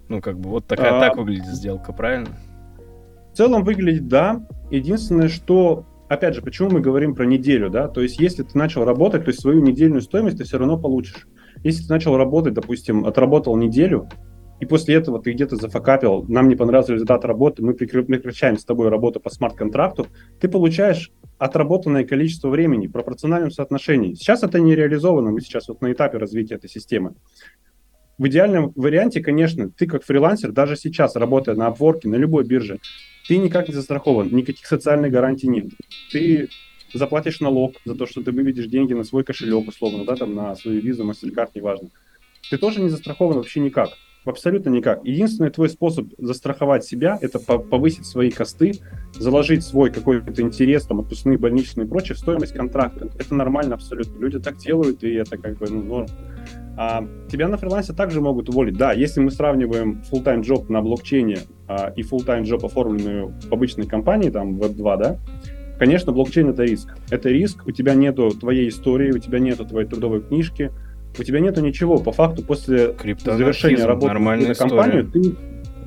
[0.09, 1.01] Ну, как бы вот такая, а...
[1.01, 2.31] так выглядит сделка, правильно?
[3.33, 4.47] В целом выглядит, да.
[4.71, 8.85] Единственное, что, опять же, почему мы говорим про неделю, да, то есть если ты начал
[8.85, 11.29] работать, то есть свою недельную стоимость ты все равно получишь.
[11.63, 14.09] Если ты начал работать, допустим, отработал неделю,
[14.61, 18.89] и после этого ты где-то зафакапил, нам не понравился результат работы, мы прекращаем с тобой
[18.89, 20.07] работу по смарт-контракту,
[20.41, 21.11] ты получаешь
[21.43, 24.15] отработанное количество времени в пропорциональном соотношении.
[24.15, 27.15] Сейчас это не реализовано, мы сейчас вот на этапе развития этой системы.
[28.17, 32.79] В идеальном варианте, конечно, ты как фрилансер, даже сейчас, работая на Upwork, на любой бирже,
[33.27, 35.67] ты никак не застрахован, никаких социальных гарантий нет.
[36.13, 36.49] Ты
[36.95, 40.55] заплатишь налог за то, что ты выведешь деньги на свой кошелек, условно, да, там на
[40.55, 41.89] свою визу, MasterCard, неважно.
[42.51, 43.91] Ты тоже не застрахован вообще никак.
[44.25, 45.05] Абсолютно никак.
[45.05, 48.75] Единственный твой способ застраховать себя– это повысить свои косты,
[49.15, 53.11] заложить свой какой-то интерес, там, отпускные, больничные и прочее в стоимость контракта.
[53.19, 54.19] Это нормально абсолютно.
[54.21, 56.07] Люди так делают, и это как бы ну, норм.
[56.77, 58.77] А, тебя на фрилансе также могут уволить.
[58.77, 63.87] Да, если мы сравниваем full-time job на блокчейне а, и full-time job, оформленную в обычной
[63.87, 65.19] компании, там, Web2, да,
[65.81, 66.97] конечно, блокчейн— это риск.
[67.11, 70.71] Это риск, у тебя нету твоей истории, у тебя нету твоей трудовой книжки,
[71.19, 71.99] у тебя нету ничего.
[71.99, 75.37] По факту, после завершения работы на компанию, ты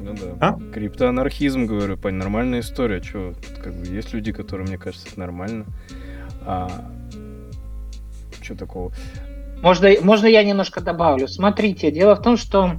[0.06, 0.38] ну да.
[0.40, 0.60] А?
[0.72, 3.02] Криптоанархизм, говорю, по нормальная история.
[3.02, 3.34] Че,
[3.64, 5.66] как бы есть люди, которые, мне кажется, это нормально.
[6.42, 6.70] А,
[8.40, 8.94] что такого?
[9.64, 11.28] Можно, можно я немножко добавлю?
[11.28, 12.74] Смотрите, дело в том, что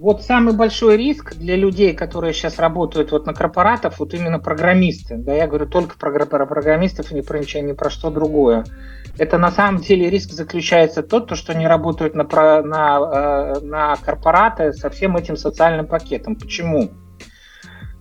[0.00, 5.16] вот самый большой риск для людей, которые сейчас работают вот на корпоратов, вот именно программисты,
[5.18, 8.64] да, я говорю только про, про программистов и не про ничего, не про что другое.
[9.18, 13.96] Это на самом деле риск заключается тот, то, что они работают на, на, э, на
[13.96, 16.34] корпораты со всем этим социальным пакетом.
[16.34, 16.88] Почему?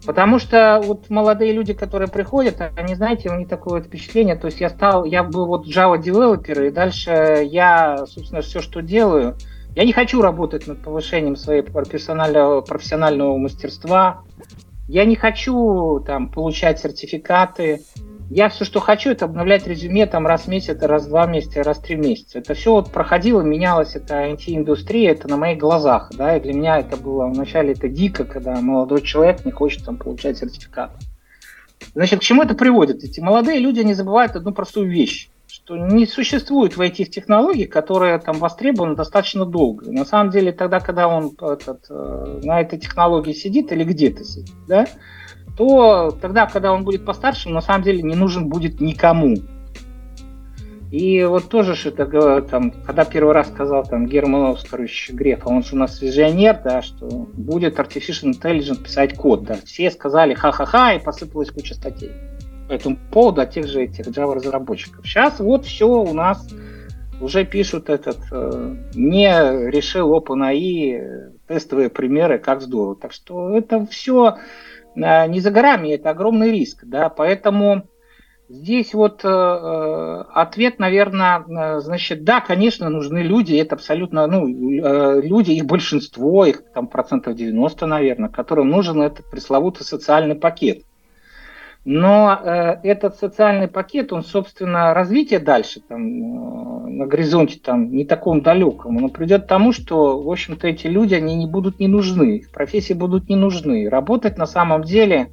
[0.05, 4.45] Потому что вот молодые люди, которые приходят, они, знаете, у них такое вот впечатление, то
[4.45, 9.35] есть я стал, я был вот Java девелопер, и дальше я, собственно, все, что делаю,
[9.79, 14.23] я не хочу работать над повышением своего профессионального, профессионального мастерства.
[14.89, 17.83] Я не хочу там получать сертификаты.
[18.29, 21.63] Я все, что хочу, это обновлять резюме там раз в месяц, раз в два месяца,
[21.63, 22.39] раз в три месяца.
[22.39, 26.79] Это все вот проходило, менялось, это IT-индустрия, это на моих глазах, да, и для меня
[26.79, 30.91] это было вначале это дико, когда молодой человек не хочет там получать сертификат.
[31.95, 33.05] Значит, к чему это приводит?
[33.05, 35.29] Эти молодые люди не забывают одну простую вещь
[35.69, 39.91] что не существует в IT-технологий, которые там востребованы достаточно долго.
[39.91, 44.55] На самом деле, тогда, когда он этот, э, на этой технологии сидит или где-то сидит,
[44.67, 44.87] да,
[45.55, 49.35] то тогда, когда он будет постарше, на самом деле не нужен будет никому.
[50.91, 55.61] И вот тоже это, там, когда первый раз сказал там Герман Оскарович Греф, а он
[55.61, 60.93] же у нас визионер, да, что будет Artificial Intelligence писать код, да, все сказали ха-ха-ха,
[60.93, 62.09] и посыпалась куча статей
[62.69, 65.05] этому поводу от тех же этих Java разработчиков.
[65.05, 66.47] Сейчас вот все у нас
[67.21, 69.29] уже пишут этот, э, не
[69.69, 72.95] решил OpenAI э, тестовые примеры, как здорово.
[72.95, 74.37] Так что это все
[74.95, 77.87] э, не за горами, это огромный риск, да, поэтому
[78.49, 85.51] здесь вот э, ответ, наверное, значит, да, конечно, нужны люди, это абсолютно, ну, э, люди,
[85.51, 90.83] их большинство, их там процентов 90, наверное, которым нужен этот пресловутый социальный пакет.
[91.85, 98.03] Но э, этот социальный пакет, он, собственно, развитие дальше, там, э, на горизонте там, не
[98.03, 101.87] таком далеком, он придет к тому, что, в общем-то, эти люди, они не будут не
[101.87, 103.89] нужны, их профессии будут не нужны.
[103.89, 105.29] Работать на самом деле,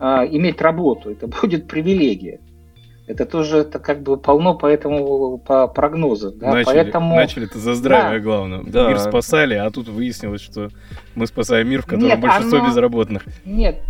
[0.00, 2.40] э, иметь работу, это будет привилегия.
[3.06, 6.30] Это тоже это как бы полно по этому по прогнозу.
[6.30, 6.52] Да?
[6.52, 7.16] Начали, Поэтому...
[7.16, 8.24] начали-то за здравие, да.
[8.24, 8.62] главное.
[8.64, 8.88] Да.
[8.88, 10.68] Мир спасали, а тут выяснилось, что
[11.14, 12.68] мы спасаем мир, в котором Нет, большинство оно...
[12.68, 13.24] безработных.
[13.46, 13.80] Нет,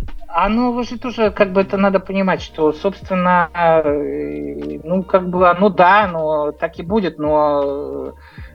[0.45, 5.69] оно же тоже, как бы это надо понимать, что, собственно, э, ну, как бы, оно
[5.69, 8.13] да, но так и будет, но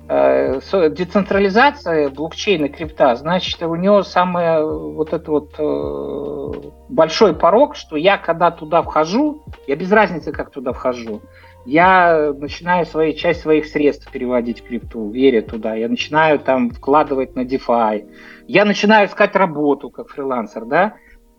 [0.08, 7.96] э, децентрализация блокчейна крипта, значит, у него самый вот этот вот э, большой порог, что
[7.96, 11.20] я когда туда вхожу, я без разницы, как туда вхожу,
[11.66, 17.36] я начинаю свои, часть своих средств переводить в крипту, веря туда, я начинаю там вкладывать
[17.36, 18.08] на DeFi,
[18.46, 20.94] я начинаю искать работу как фрилансер, да,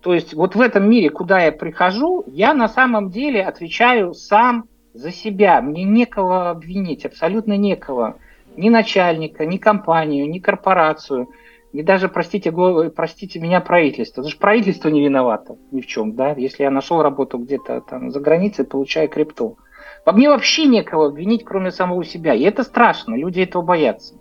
[0.05, 4.65] то есть вот в этом мире, куда я прихожу, я на самом деле отвечаю сам
[4.93, 5.63] за себя.
[5.63, 8.17] Мне некого обвинить, абсолютно некого.
[8.55, 11.29] Ни начальника, ни компанию, ни корпорацию,
[11.73, 12.53] ни даже, простите,
[12.95, 14.21] простите меня, правительство.
[14.21, 18.19] Даже правительство не виновато ни в чем, да, если я нашел работу где-то там за
[18.19, 19.57] границей, получая крипту.
[20.05, 22.35] Во мне вообще некого обвинить, кроме самого себя.
[22.35, 24.13] И это страшно, люди этого боятся.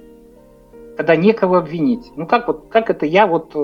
[0.97, 2.13] Когда некого обвинить.
[2.17, 3.55] Ну как вот, как это я вот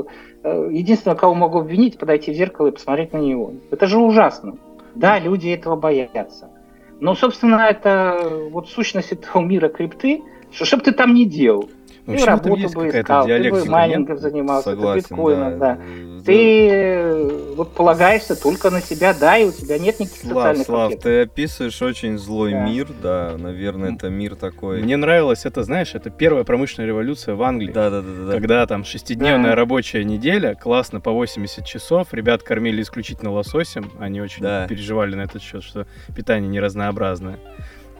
[0.43, 3.53] Э, единственное, кого могу обвинить, подойти в зеркало и посмотреть на него.
[3.71, 4.57] Это же ужасно.
[4.95, 6.51] Да, люди этого боятся.
[6.99, 11.69] Но, собственно, это вот сущность этого мира крипты, что, что бы ты там ни делал,
[12.13, 15.75] ну, ты работу бы искал, ты бы майнингом занимался, Согласен, ты биткоином, да.
[15.77, 15.81] да.
[16.25, 20.67] Ты э, вот полагаешься только на себя, да, и у тебя нет никаких Слав, социальных
[20.67, 21.05] Слав, пакетов.
[21.05, 22.65] ты описываешь очень злой да.
[22.65, 24.83] мир, да, наверное, это мир такой.
[24.83, 27.73] Мне нравилось это, знаешь, это первая промышленная революция в Англии.
[27.73, 28.27] Да, да, да.
[28.27, 28.33] да.
[28.33, 29.57] Когда там шестидневная да.
[29.57, 34.67] рабочая неделя, классно по 80 часов, ребят кормили исключительно лососем, они очень да.
[34.67, 37.39] переживали на этот счет, что питание не разнообразное.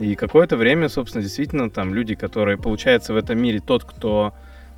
[0.01, 4.33] И какое-то время, собственно, действительно, там люди, которые, получается, в этом мире тот, кто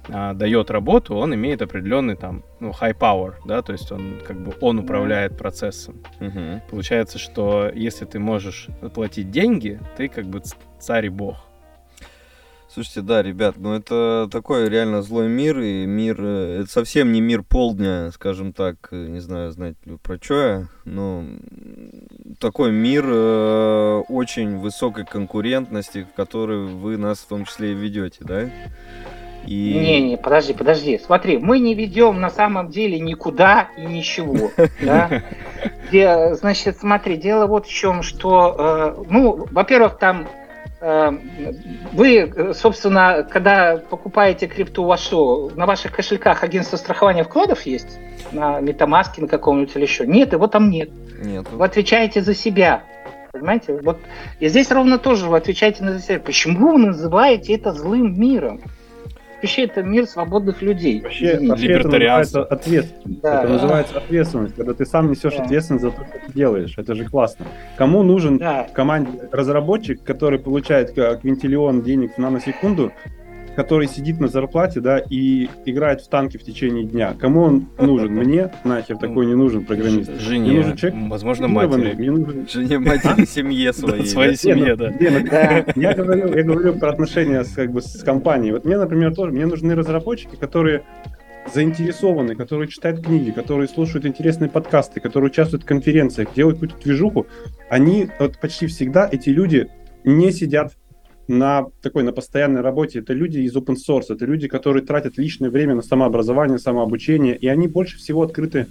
[0.08, 4.37] а, дает работу, он имеет определенный там, ну, high power, да, то есть он как
[4.37, 6.02] бы он управляет процессом.
[6.20, 6.62] Угу.
[6.70, 10.42] Получается, что если ты можешь платить деньги, ты как бы
[10.80, 11.37] царь и бог.
[12.72, 17.20] Слушайте, да, ребят, ну это такой реально злой мир, и мир, э, это совсем не
[17.20, 21.22] мир полдня, скажем так, э, не знаю, знаете ли про что я, но
[22.40, 28.20] такой мир э, очень высокой конкурентности, в который вы нас в том числе и ведете,
[28.20, 28.48] да?
[29.46, 29.74] И...
[29.74, 30.98] Не, не, подожди, подожди.
[30.98, 34.50] Смотри, мы не ведем на самом деле никуда и ничего.
[34.80, 35.22] Да?
[35.88, 40.26] Где, значит, смотри, дело вот в чем, что, э, ну, во-первых, там
[40.82, 48.00] вы, собственно, когда покупаете крипту, у вас что, на ваших кошельках агентство страхования вкладов есть?
[48.32, 50.06] На Metamask, на каком-нибудь или еще?
[50.06, 50.90] Нет, его там нет.
[51.22, 51.46] Нет.
[51.52, 52.82] Вы отвечаете за себя.
[53.30, 53.78] Понимаете?
[53.80, 53.98] Вот
[54.40, 56.18] и здесь ровно тоже вы отвечаете на себя.
[56.18, 58.60] Почему вы называете это злым миром?
[59.42, 61.00] Вообще это мир свободных людей.
[61.00, 63.20] Вообще, вообще это называется ответственность.
[63.20, 63.42] Да.
[63.42, 65.42] Это называется ответственность, когда ты сам несешь да.
[65.44, 66.74] ответственность за то, что ты делаешь.
[66.76, 67.46] Это же классно.
[67.76, 68.64] Кому нужен да.
[68.64, 72.92] в команде разработчик, который получает квинтиллион денег в наносекунду,
[73.56, 77.14] который сидит на зарплате, да, и играет в танки в течение дня.
[77.18, 78.12] Кому он нужен?
[78.12, 80.10] Мне нахер такой не нужен программист.
[80.20, 81.94] Жене, мне нужен человек, возможно, матери.
[81.94, 82.48] Мне нужен...
[82.48, 84.06] Жене, матери, семье своей.
[84.06, 84.90] Своей семье, да.
[85.76, 88.52] Я говорю, я говорю про отношения с, как бы, с компанией.
[88.52, 90.84] Вот мне, например, тоже, мне нужны разработчики, которые
[91.52, 97.26] заинтересованы, которые читают книги, которые слушают интересные подкасты, которые участвуют в конференциях, делают какую-то движуху,
[97.68, 99.68] они вот почти всегда, эти люди
[100.04, 100.74] не сидят
[101.32, 105.50] на такой, на постоянной работе, это люди из open source, это люди, которые тратят личное
[105.50, 108.66] время на самообразование, самообучение, и они больше всего открыты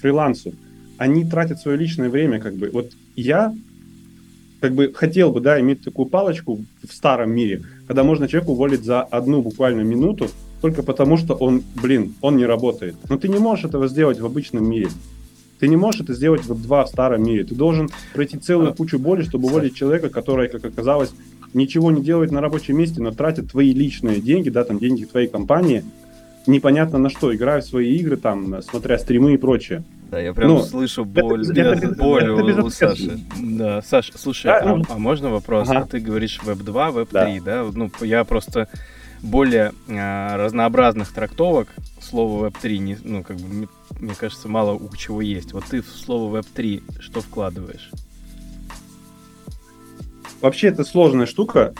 [0.00, 0.54] фрилансу.
[0.96, 2.70] Они тратят свое личное время, как бы.
[2.72, 3.54] Вот я
[4.60, 8.84] как бы хотел бы, да, иметь такую палочку в старом мире, когда можно человека уволить
[8.84, 10.28] за одну буквально минуту,
[10.60, 12.96] только потому что он, блин, он не работает.
[13.08, 14.88] Но ты не можешь этого сделать в обычном мире.
[15.60, 17.44] Ты не можешь это сделать в два в старом мире.
[17.44, 21.12] Ты должен пройти целую кучу боли, чтобы уволить человека, который, как оказалось,
[21.54, 25.28] ничего не делает на рабочем месте, но тратит твои личные деньги, да, там деньги твоей
[25.28, 25.84] компании,
[26.46, 29.84] непонятно на что, играя в свои игры, там, смотря стримы и прочее.
[30.10, 33.20] Да, я прям ну, слышу боль, это, без, это, боль это, у, у Саши.
[33.38, 35.68] Да, Саш, слушай, да, а, ну, а можно вопрос?
[35.68, 35.86] Ага.
[35.90, 37.64] Ты говоришь Web 2, Web 3, да?
[37.64, 37.70] да?
[37.74, 38.68] Ну, я просто
[39.22, 41.68] более а, разнообразных трактовок
[42.00, 43.68] слова Web 3, не, ну, как бы,
[44.00, 45.52] мне кажется, мало у чего есть.
[45.52, 47.90] Вот ты в слово Web 3 что вкладываешь?
[50.40, 51.74] Вообще это сложная штука.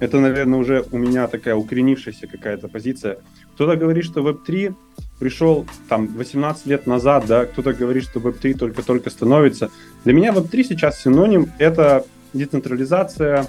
[0.00, 3.18] Это, наверное, уже у меня такая укоренившаяся какая-то позиция.
[3.54, 4.74] Кто-то говорит, что Web3
[5.18, 9.70] пришел там 18 лет назад, да, кто-то говорит, что Web3 только-только становится.
[10.04, 13.46] Для меня Web3 сейчас синоним— это децентрализация,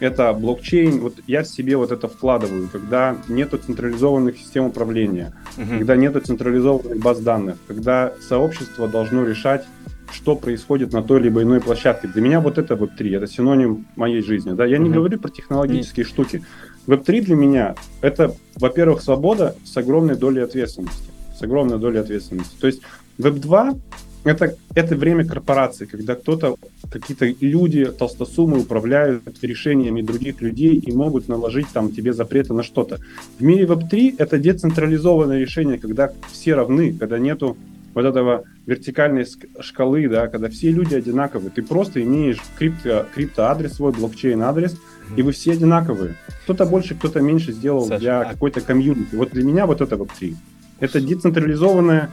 [0.00, 1.00] это блокчейн.
[1.00, 5.78] Вот я в себе вот это вкладываю, когда нету централизованных систем управления, uh-huh.
[5.78, 9.64] когда нету централизованных баз данных, когда сообщество должно решать,
[10.12, 12.08] что происходит на той либо иной площадке.
[12.08, 14.52] Для меня вот это Web3, это синоним моей жизни.
[14.52, 14.64] Да?
[14.64, 14.80] Я uh-huh.
[14.80, 16.08] не говорю про технологические uh-huh.
[16.08, 16.44] штуки.
[16.86, 21.10] Web3 для меня это, во-первых, свобода с огромной долей ответственности.
[21.38, 22.56] С огромной долей ответственности.
[22.58, 22.80] То есть
[23.18, 23.78] Web2
[24.24, 26.56] это, это время корпорации, когда кто-то,
[26.90, 32.98] какие-то люди, толстосумы управляют решениями других людей и могут наложить там тебе запреты на что-то.
[33.38, 37.56] В мире Web3 это децентрализованное решение, когда все равны, когда нету
[37.94, 39.26] вот этого вертикальной
[39.60, 41.50] шкалы, да, когда все люди одинаковые.
[41.50, 44.76] Ты просто имеешь крипто, крипто-адрес свой, блокчейн-адрес,
[45.16, 46.14] и вы все одинаковые.
[46.44, 48.24] Кто-то больше, кто-то меньше сделал Саша, для а...
[48.32, 49.14] какой-то комьюнити.
[49.14, 50.34] Вот для меня вот это Web3.
[50.80, 52.10] Это децентрализованная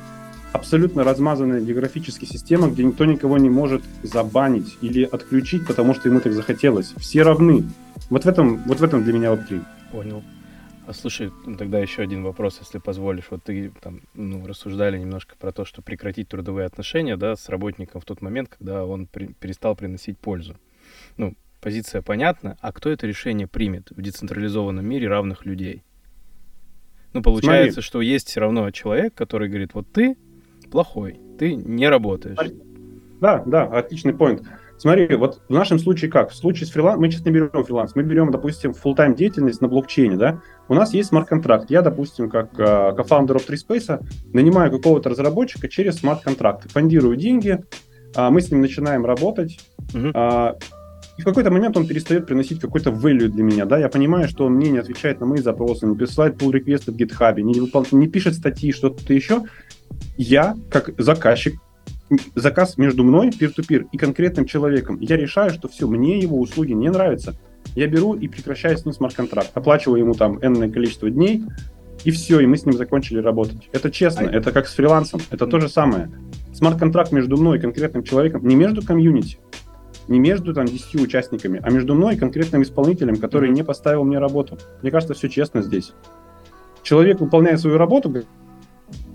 [0.54, 6.22] абсолютно размазанная географическая система, где никто никого не может забанить или отключить, потому что ему
[6.22, 6.94] так захотелось.
[6.98, 7.66] Все равны.
[8.10, 9.62] Вот в этом, вот в этом для меня Web3.
[9.92, 10.24] Понял.
[10.88, 13.26] А слушай, тогда еще один вопрос, если позволишь.
[13.32, 18.02] Вот ты там ну, рассуждали немножко про то, что прекратить трудовые отношения да, с работником
[18.02, 20.58] в тот момент, когда он при, перестал приносить пользу.
[21.18, 25.82] Ну, позиция понятна, а кто это решение примет в децентрализованном мире равных людей?
[27.14, 27.88] Ну, получается, Смотри.
[27.88, 30.18] что есть все равно человек, который говорит, вот ты
[30.70, 32.38] плохой, ты не работаешь.
[33.22, 34.46] Да, да, отличный point.
[34.78, 36.32] Смотри, вот в нашем случае как?
[36.32, 39.68] В случае с фрилансом, мы сейчас не берем фриланс, мы берем, допустим, full-time деятельность на
[39.68, 40.42] блокчейне, да?
[40.68, 41.70] У нас есть смарт-контракт.
[41.70, 44.04] Я, допустим, как э, кофаундер of Space
[44.34, 47.64] нанимаю какого-то разработчика через смарт-контракт, фондирую деньги,
[48.16, 49.60] э, мы с ним начинаем работать,
[49.94, 50.12] uh-huh.
[50.14, 50.60] э,
[51.18, 54.46] и в какой-то момент он перестает приносить какой-то value для меня, да, я понимаю, что
[54.46, 58.08] он мне не отвечает на мои запросы, не присылает pull реквесты в GitHub, не, не
[58.08, 59.44] пишет статьи, что-то еще,
[60.18, 61.56] я, как заказчик,
[62.36, 66.90] заказ между мной, peer-to-peer, и конкретным человеком, я решаю, что все, мне его услуги не
[66.90, 67.36] нравятся,
[67.76, 71.44] я беру и прекращаю с ним смарт-контракт, оплачиваю ему там энное количество дней,
[72.04, 73.70] и все, и мы с ним закончили работать.
[73.72, 74.32] Это честно, а...
[74.32, 76.12] это как с фрилансом, это то же самое.
[76.54, 79.40] Смарт-контракт между мной и конкретным человеком, не между комьюнити,
[80.08, 83.54] не между там 10 участниками, а между мной и конкретным исполнителем, который mm-hmm.
[83.54, 84.58] не поставил мне работу.
[84.82, 85.94] Мне кажется, все честно здесь.
[86.84, 88.10] Человек выполняет свою работу,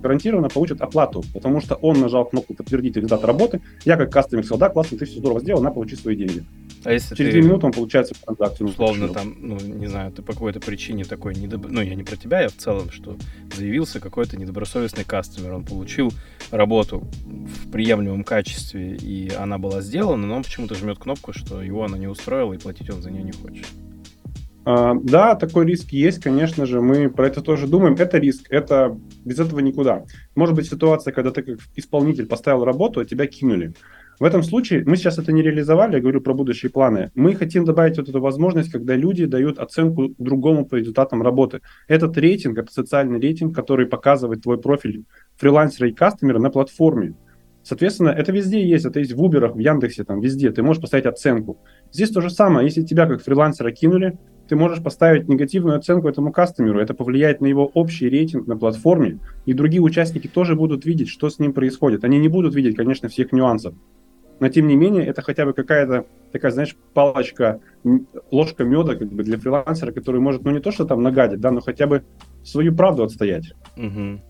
[0.00, 4.58] гарантированно получит оплату, потому что он нажал кнопку «Подтвердить результат работы», я как кастомер сказал,
[4.58, 6.44] да, классно, ты все здорово сделал, на, получи свои деньги.
[6.84, 8.68] А если Через две минуты он получает свою транзакцию.
[8.68, 11.66] Условно там, ну, не знаю, ты по какой-то причине такой, недоб...
[11.68, 13.16] ну, я не про тебя, я в целом, что
[13.54, 16.10] заявился какой-то недобросовестный кастомер, он получил
[16.50, 21.84] работу в приемлемом качестве, и она была сделана, но он почему-то жмет кнопку, что его
[21.84, 23.66] она не устроила, и платить он за нее не хочет.
[24.64, 27.94] А, да, такой риск есть, конечно же, мы про это тоже думаем.
[27.98, 30.04] Это риск, это без этого никуда.
[30.34, 33.72] Может быть ситуация, когда ты как исполнитель поставил работу, а тебя кинули.
[34.18, 37.10] В этом случае мы сейчас это не реализовали, я говорю про будущие планы.
[37.14, 41.62] Мы хотим добавить вот эту возможность, когда люди дают оценку другому по результатам работы.
[41.88, 45.04] Этот рейтинг, это социальный рейтинг, который показывает твой профиль
[45.36, 47.14] фрилансера и кастомера на платформе.
[47.62, 50.50] Соответственно, это везде есть, это есть в Uber, в Яндексе, там везде.
[50.50, 51.58] Ты можешь поставить оценку.
[51.90, 52.66] Здесь то же самое.
[52.66, 54.18] Если тебя как фрилансера кинули,
[54.50, 59.20] ты можешь поставить негативную оценку этому кастомеру, это повлияет на его общий рейтинг на платформе,
[59.46, 62.02] и другие участники тоже будут видеть, что с ним происходит.
[62.02, 63.74] Они не будут видеть, конечно, всех нюансов.
[64.40, 67.60] Но тем не менее, это хотя бы какая-то такая, знаешь, палочка,
[68.32, 71.52] ложка меда как бы для фрилансера, который может, ну не то, что там нагадить, да,
[71.52, 72.02] но хотя бы
[72.42, 73.52] свою правду отстоять.
[73.76, 74.20] Угу.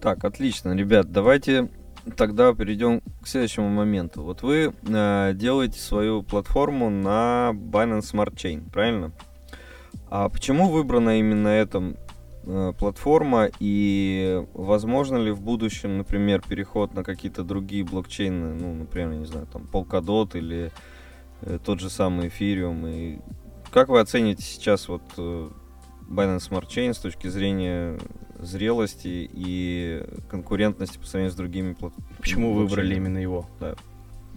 [0.00, 1.68] Так, отлично, ребят, давайте
[2.16, 4.22] тогда перейдем к следующему моменту.
[4.22, 9.12] Вот вы э, делаете свою платформу на Binance Smart Chain, правильно?
[10.10, 11.94] А почему выбрана именно эта
[12.44, 19.14] э, платформа и возможно ли в будущем, например, переход на какие-то другие блокчейны, ну, например,
[19.14, 20.70] не знаю, там Polkadot или
[21.42, 22.90] э, тот же самый Ethereum?
[22.90, 23.18] И
[23.70, 25.50] как вы оцените сейчас вот э,
[26.08, 27.98] Binance Smart Chain с точки зрения
[28.38, 32.16] зрелости и конкурентности по сравнению с другими платформами.
[32.18, 33.46] Почему выбрали именно его?
[33.60, 33.74] Да.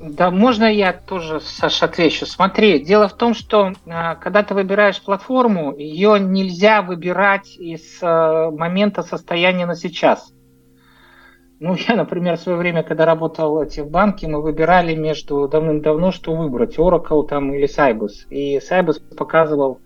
[0.04, 2.26] Да, можно я тоже, Саша, отвечу.
[2.26, 8.50] Смотри, дело в том, что э, когда ты выбираешь платформу, ее нельзя выбирать из э,
[8.52, 10.34] момента состояния на сейчас.
[11.60, 16.34] Ну, я, например, в свое время, когда работал в банке, мы выбирали между давным-давно, что
[16.34, 18.28] выбрать, Oracle там или Sybase.
[18.32, 19.82] И Sybase показывал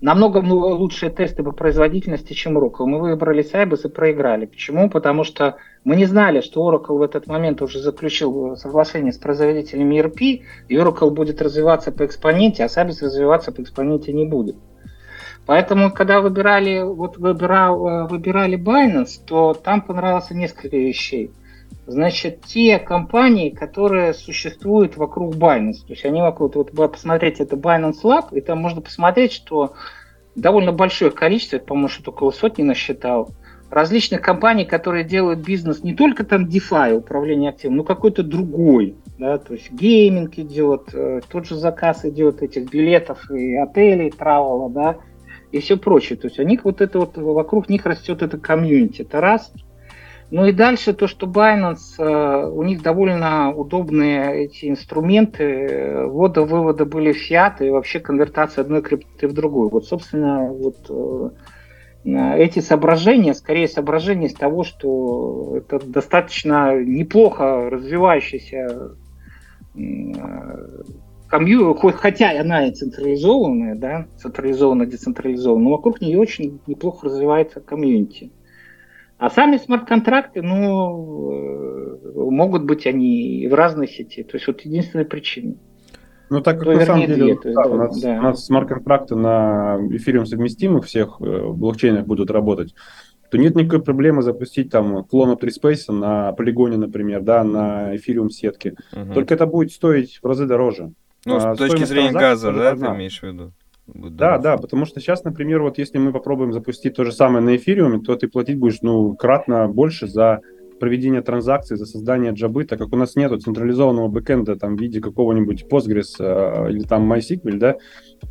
[0.00, 2.86] намного лучшие тесты по производительности, чем Oracle.
[2.86, 4.46] Мы выбрали Sybase и проиграли.
[4.46, 4.90] Почему?
[4.90, 10.00] Потому что мы не знали, что Oracle в этот момент уже заключил соглашение с производителями
[10.00, 14.56] ERP, и Oracle будет развиваться по экспоненте, а Sybase развиваться по экспоненте не будет.
[15.46, 21.30] Поэтому, когда выбирали, вот выбирал, э, выбирали Binance, то там понравилось несколько вещей.
[21.86, 28.02] Значит, те компании, которые существуют вокруг Binance, то есть они вокруг, вот посмотреть, это Binance
[28.02, 29.74] Lab, и там можно посмотреть, что
[30.34, 33.30] довольно большое количество, по-моему, что около сотни насчитал,
[33.70, 38.96] различных компаний, которые делают бизнес не только там DeFi, управление активом, но какой-то другой.
[39.18, 44.53] Да, то есть гейминг идет, э, тот же заказ идет этих билетов и отелей, travel
[44.53, 44.96] а, да,
[45.52, 46.18] и все прочее.
[46.18, 49.02] То есть у них вот это вот, вокруг них растет это комьюнити.
[49.02, 49.52] Это раз.
[50.30, 57.12] Ну и дальше то, что Binance, э, у них довольно удобные эти инструменты ввода-вывода были
[57.12, 59.68] в фиат и вообще конвертация одной крипты в другую.
[59.68, 61.30] Вот, собственно, вот э,
[62.38, 68.96] эти соображения, скорее соображения из того, что это достаточно неплохо развивающийся
[69.76, 69.80] э,
[71.28, 78.32] комью, хотя она и централизованная, да, централизованно децентрализованная, но вокруг нее очень неплохо развивается комьюнити.
[79.18, 84.22] А сами смарт-контракты, ну, э, могут быть они в разной сети.
[84.22, 85.54] То есть вот единственная причина.
[86.28, 88.20] Ну, так как ну, на самом деле, две, да, да, у нас, да.
[88.20, 92.74] нас смарт-контракты на эфириум совместимых всех э, блокчейнах будут работать,
[93.30, 98.74] то нет никакой проблемы запустить там клон Space на полигоне, например, да, на эфириум сетке.
[98.92, 99.14] Угу.
[99.14, 100.92] Только это будет стоить в разы дороже.
[101.24, 103.52] Ну, а с точки зрения газа, да, ты имеешь в виду?
[103.86, 107.56] Да, да, потому что сейчас, например, вот если мы попробуем запустить то же самое на
[107.56, 110.40] эфириуме, то ты платить будешь, ну, кратно больше за
[110.78, 115.00] проведение транзакций, за создание джабы, так как у нас нет централизованного бэкэнда там в виде
[115.00, 117.76] какого-нибудь Postgres э, или там MySQL, да,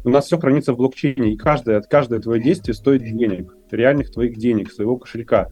[0.03, 4.37] у нас все хранится в блокчейне, и каждое, каждое твое действие стоит денег, реальных твоих
[4.37, 5.47] денег, своего кошелька.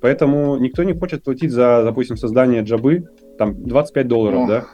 [0.00, 4.48] Поэтому никто не хочет платить за, допустим, создание джабы, там, 25 долларов, Ох.
[4.48, 4.66] да,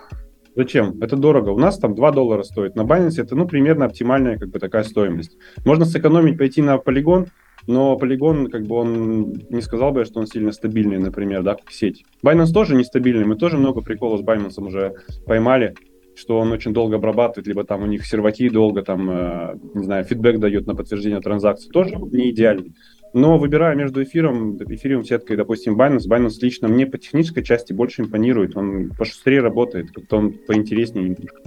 [0.57, 1.03] Зачем?
[1.03, 1.51] Это дорого.
[1.51, 2.77] У нас там 2 доллара стоит.
[2.77, 5.37] На Binance это, ну, примерно оптимальная, как бы, такая стоимость.
[5.65, 7.27] Можно сэкономить, пойти на полигон,
[7.67, 11.71] но полигон, как бы, он не сказал бы, что он сильно стабильный, например, да, как
[11.71, 12.05] сеть.
[12.25, 13.25] Binance тоже нестабильный.
[13.25, 14.95] Мы тоже много приколов с Binance уже
[15.27, 15.75] поймали,
[16.15, 20.05] что он очень долго обрабатывает, либо там у них серваки долго, там, э, не знаю,
[20.05, 21.69] фидбэк дает на подтверждение транзакции.
[21.71, 22.75] Тоже не идеальный.
[23.15, 28.03] Но выбирая между эфиром, эфириум сеткой, допустим, Binance, Binance лично мне по технической части больше
[28.03, 28.57] импонирует.
[28.57, 31.41] Он пошустрее работает, как-то он поинтереснее немножко.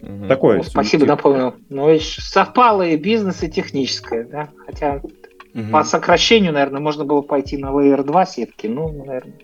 [0.00, 0.26] Угу.
[0.26, 0.60] Такое.
[0.60, 1.54] О, спасибо, напомнил.
[1.68, 4.48] Ну, и совпало и бизнес, и техническое, да?
[4.64, 5.02] Хотя
[5.52, 5.70] угу.
[5.70, 9.34] по сокращению, наверное, можно было пойти на Layer 2 сетки, ну, наверное.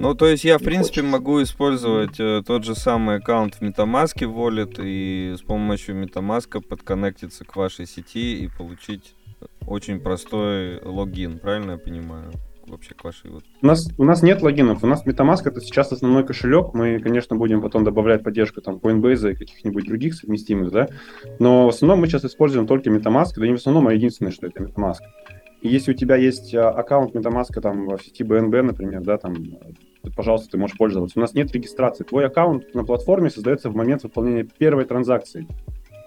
[0.00, 1.12] Ну, то есть я, в принципе, хочется.
[1.12, 7.44] могу использовать э, тот же самый аккаунт в MetaMask Wallet и с помощью MetaMask подконнектиться
[7.44, 9.14] к вашей сети и получить
[9.66, 12.32] очень простой логин, правильно я понимаю?
[12.66, 13.44] вообще к вашей вот...
[13.60, 17.36] У нас, у нас нет логинов, у нас MetaMask это сейчас основной кошелек, мы, конечно,
[17.36, 20.88] будем потом добавлять поддержку там Coinbase и каких-нибудь других совместимых, да,
[21.38, 24.46] но в основном мы сейчас используем только MetaMask, да не в основном, а единственное, что
[24.46, 25.00] это MetaMask.
[25.62, 29.36] И если у тебя есть а, аккаунт MetaMask там в сети BNB, например, да, там,
[30.16, 31.20] пожалуйста, ты можешь пользоваться.
[31.20, 32.02] У нас нет регистрации.
[32.02, 35.46] Твой аккаунт на платформе создается в момент выполнения первой транзакции.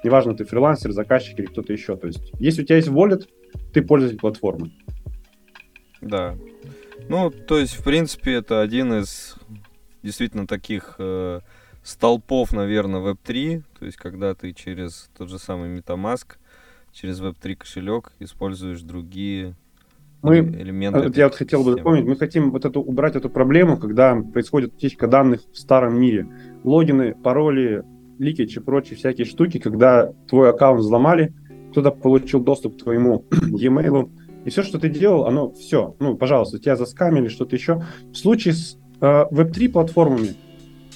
[0.05, 1.97] Неважно, ты фрилансер, заказчик или кто-то еще.
[1.97, 3.27] То есть, если у тебя есть wallet,
[3.73, 4.71] ты пользователь платформы.
[5.99, 6.35] Да.
[7.09, 9.35] Ну, то есть, в принципе, это один из
[10.03, 11.39] действительно таких э,
[11.81, 13.63] столпов, наверное, Web3.
[13.79, 16.35] То есть, когда ты через тот же самый MetaMask,
[16.91, 19.55] через Web3 кошелек используешь другие
[20.21, 21.01] мы, элементы.
[21.01, 24.75] Вот я вот хотел бы дополнить, мы хотим вот эту убрать эту проблему, когда происходит
[24.75, 26.27] утечка данных в старом мире.
[26.63, 27.83] Логины, пароли,
[28.19, 31.33] ликич и прочие всякие штуки, когда твой аккаунт взломали,
[31.71, 34.09] кто-то получил доступ к твоему e-mail,
[34.45, 37.83] и все, что ты делал, оно все, ну, пожалуйста, тебя заскамили, что-то еще.
[38.11, 40.35] В случае с э, Web3 платформами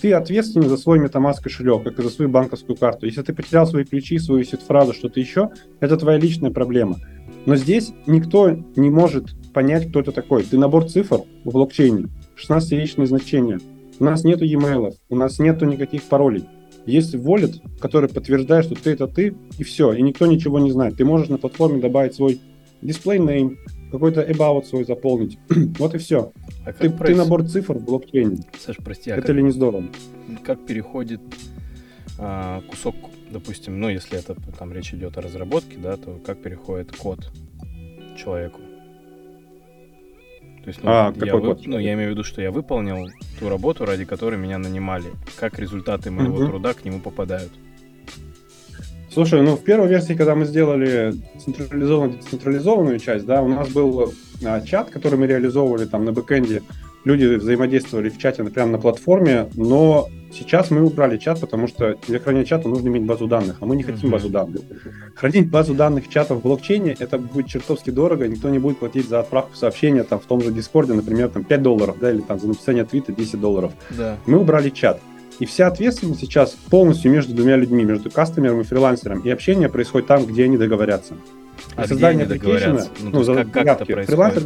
[0.01, 3.05] ты ответственен за свой MetaMask кошелек, как и за свою банковскую карту.
[3.05, 5.49] Если ты потерял свои ключи, свою сет-фразу, что-то еще,
[5.79, 6.97] это твоя личная проблема.
[7.45, 10.43] Но здесь никто не может понять, кто это такой.
[10.43, 12.07] Ты набор цифр в блокчейне,
[12.37, 13.59] 16-личные значения.
[13.99, 16.45] У нас нету e-mail, у нас нету никаких паролей.
[16.85, 20.97] Есть wallet, который подтверждает, что ты это ты, и все, и никто ничего не знает.
[20.97, 22.39] Ты можешь на платформе добавить свой
[22.81, 23.57] display name,
[23.91, 25.37] какой-то about свой заполнить.
[25.77, 26.31] вот и все.
[26.65, 28.37] А ты, ты набор цифр в блокчейне.
[28.59, 29.85] Саш, прости, а это как, ли не здорово?
[30.43, 31.21] Как переходит
[32.17, 32.95] а, кусок,
[33.31, 37.31] допустим, ну, если это там речь идет о разработке, да, то как переходит код
[38.17, 38.59] человеку?
[40.69, 43.09] Есть, ну, а, я, вы, ну, я имею в виду, что я выполнил
[43.39, 45.07] ту работу, ради которой меня нанимали.
[45.39, 46.45] Как результаты моего угу.
[46.45, 47.51] труда к нему попадают?
[49.11, 54.13] Слушай, ну в первой версии, когда мы сделали централизованную, децентрализованную часть, да, у нас был
[54.45, 56.61] а, чат, который мы реализовывали там на бэкэнде
[57.03, 62.19] люди взаимодействовали в чате прямо на платформе, но сейчас мы убрали чат, потому что для
[62.19, 64.61] хранения чата нужно иметь базу данных, а мы не хотим базу данных.
[65.15, 69.19] Хранить базу данных чатов в блокчейне, это будет чертовски дорого, никто не будет платить за
[69.19, 72.47] отправку сообщения там в том же Дискорде, например, там 5 долларов, да, или там за
[72.47, 73.71] написание твита 10 долларов.
[73.97, 74.17] Да.
[74.25, 74.99] Мы убрали чат.
[75.39, 79.21] И вся ответственность сейчас полностью между двумя людьми, между кастомером и фрилансером.
[79.21, 81.13] И общение происходит там, где они договорятся.
[81.75, 82.89] А создание где они договорятся?
[83.01, 84.09] Ну, ну, как, как это происходит?
[84.09, 84.43] Фрилансер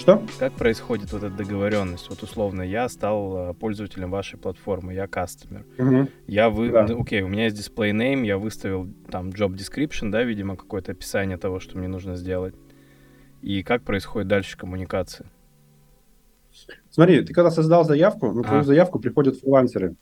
[0.00, 0.22] что?
[0.38, 2.08] Как происходит вот эта договоренность?
[2.10, 5.64] Вот условно, я стал э, пользователем вашей платформы, я кастомер.
[5.78, 6.08] Угу.
[6.26, 6.70] Я вы...
[6.70, 6.86] Да.
[6.86, 10.92] Ну, окей, у меня есть display name, я выставил там job description, да, видимо, какое-то
[10.92, 12.54] описание того, что мне нужно сделать.
[13.42, 15.26] И как происходит дальше коммуникация?
[16.90, 18.64] Смотри, ты когда создал заявку, на твою а.
[18.64, 19.96] заявку приходят фрилансеры.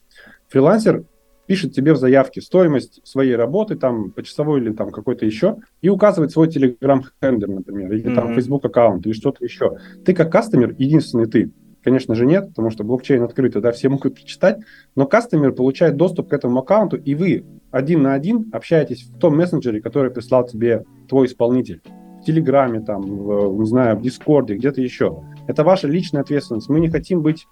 [0.48, 1.04] Фрилансер
[1.52, 6.30] пишет тебе в заявке стоимость своей работы, там, почасовой или там какой-то еще, и указывает
[6.30, 8.14] свой Telegram-хендер, например, или mm-hmm.
[8.14, 9.76] там Facebook аккаунт, или что-то еще.
[10.02, 11.50] Ты как кастомер, единственный ты,
[11.84, 14.60] конечно же нет, потому что блокчейн открытый, да, все могут прочитать,
[14.96, 19.36] но кастомер получает доступ к этому аккаунту, и вы один на один общаетесь в том
[19.36, 21.82] мессенджере, который прислал тебе твой исполнитель.
[22.22, 25.22] В Телеграме, там, в, не знаю, в Дискорде, где-то еще.
[25.48, 26.70] Это ваша личная ответственность.
[26.70, 27.46] Мы не хотим быть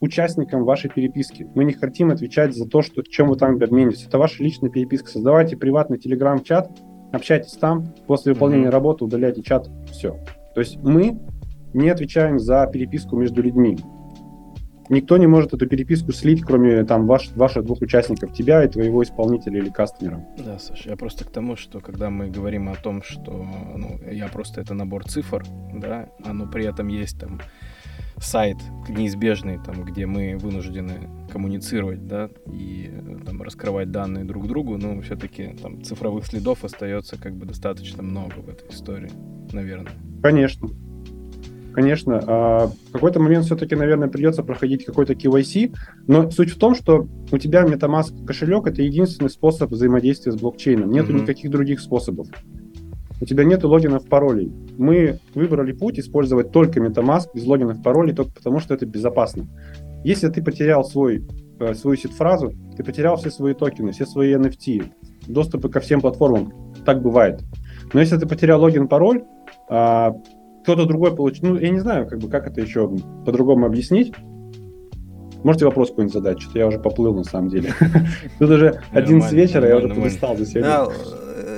[0.00, 1.46] участникам вашей переписки.
[1.54, 4.06] Мы не хотим отвечать за то, что, чем вы там обмениваетесь.
[4.06, 5.08] Это ваша личная переписка.
[5.08, 6.70] Создавайте приватный телеграм-чат,
[7.12, 8.70] общайтесь там, после выполнения mm-hmm.
[8.70, 10.18] работы удаляйте чат, все.
[10.54, 11.18] То есть мы
[11.74, 13.78] не отвечаем за переписку между людьми.
[14.88, 19.02] Никто не может эту переписку слить, кроме там ваш, ваших двух участников, тебя и твоего
[19.02, 20.24] исполнителя или кастомера.
[20.38, 23.32] Да, Саша, я просто к тому, что когда мы говорим о том, что
[23.76, 25.44] ну, я просто это набор цифр,
[25.74, 27.40] да, но при этом есть там
[28.20, 28.56] сайт
[28.88, 32.90] неизбежный, там, где мы вынуждены коммуницировать, да, и
[33.24, 38.34] там, раскрывать данные друг другу, но все-таки там цифровых следов остается как бы достаточно много
[38.34, 39.10] в этой истории,
[39.52, 39.92] наверное.
[40.22, 40.68] Конечно.
[41.76, 45.74] Конечно, а в какой-то момент все-таки, наверное, придется проходить какой-то KYC,
[46.06, 50.90] но суть в том, что у тебя MetaMask кошелек это единственный способ взаимодействия с блокчейном,
[50.90, 51.20] нету mm-hmm.
[51.20, 52.28] никаких других способов
[53.20, 54.52] у тебя нет логинов, паролей.
[54.76, 59.46] Мы выбрали путь использовать только MetaMask без логинов, паролей, только потому что это безопасно.
[60.04, 61.26] Если ты потерял свой,
[61.58, 64.84] э, свою сид-фразу, ты потерял все свои токены, все свои NFT,
[65.26, 66.52] доступы ко всем платформам,
[66.84, 67.42] так бывает.
[67.92, 69.24] Но если ты потерял логин, пароль,
[69.68, 70.12] а,
[70.62, 72.90] кто-то другой получит, ну, я не знаю, как бы, как это еще
[73.24, 74.12] по-другому объяснить.
[75.42, 76.40] Можете вопрос какой-нибудь задать?
[76.40, 77.72] Что-то я уже поплыл на самом деле.
[78.38, 80.86] Тут уже 11 вечера, я уже подустал за сегодня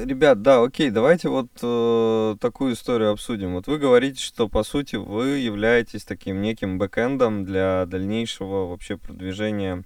[0.09, 3.55] ребят, да, окей, давайте вот э, такую историю обсудим.
[3.55, 9.85] Вот вы говорите, что по сути вы являетесь таким неким бэкэндом для дальнейшего вообще продвижения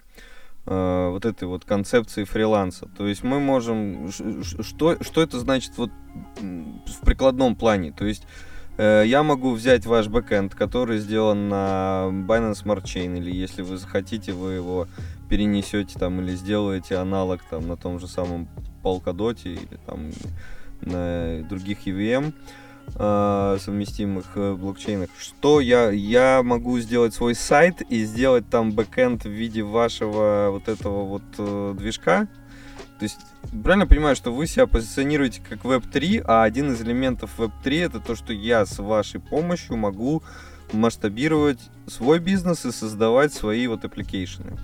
[0.67, 2.89] э, вот этой вот концепции фриланса.
[2.97, 4.11] То есть мы можем...
[4.11, 5.91] Что, что это значит вот
[6.41, 7.93] в прикладном плане?
[7.93, 8.27] То есть
[8.79, 13.77] э, я могу взять ваш бэкэнд, который сделан на Binance Smart Chain, или если вы
[13.77, 14.87] захотите, вы его
[15.33, 18.51] перенесете там или сделаете аналог там на том же самом
[18.83, 20.11] Polkadot или там
[20.83, 22.35] на других EVM
[22.97, 29.25] э, совместимых э, блокчейнах, что я, я могу сделать свой сайт и сделать там бэкэнд
[29.25, 32.29] в виде вашего вот этого вот э, движка.
[32.99, 33.21] То есть,
[33.65, 38.17] правильно понимаю, что вы себя позиционируете как Web3, а один из элементов Web3 это то,
[38.17, 40.23] что я с вашей помощью могу
[40.75, 44.59] масштабировать свой бизнес и создавать свои вот application ы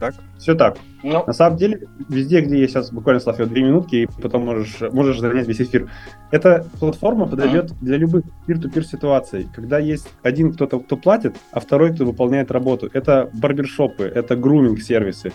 [0.00, 0.14] так?
[0.38, 0.78] Все так.
[1.02, 1.24] Ну.
[1.26, 5.20] На самом деле, везде, где я сейчас буквально, Слав, две минутки, и потом можешь, можешь
[5.20, 5.88] занять весь эфир.
[6.30, 11.94] Эта платформа подойдет для любых peer-to-peer ситуаций, когда есть один кто-то, кто платит, а второй,
[11.94, 12.90] кто выполняет работу.
[12.92, 15.32] Это барбершопы, это груминг-сервисы.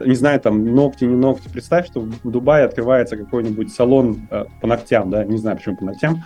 [0.00, 1.48] Не знаю, там, ногти, не ногти.
[1.48, 5.84] Представь, что в Дубае открывается какой-нибудь салон э, по ногтям, да, не знаю, почему по
[5.84, 6.22] ногтям,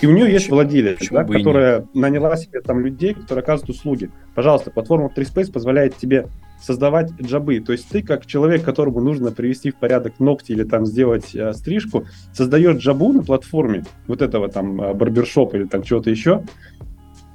[0.00, 4.10] и у нее есть владелец, да, которая наняла себе там людей, которые оказывают услуги.
[4.34, 6.26] Пожалуйста, платформа 3Space позволяет тебе
[6.60, 7.60] создавать джабы.
[7.60, 11.52] То есть ты, как человек, которому нужно привести в порядок ногти или там сделать э,
[11.52, 16.42] стрижку, создаешь джабу на платформе вот этого там э, барбершопа или там чего-то еще.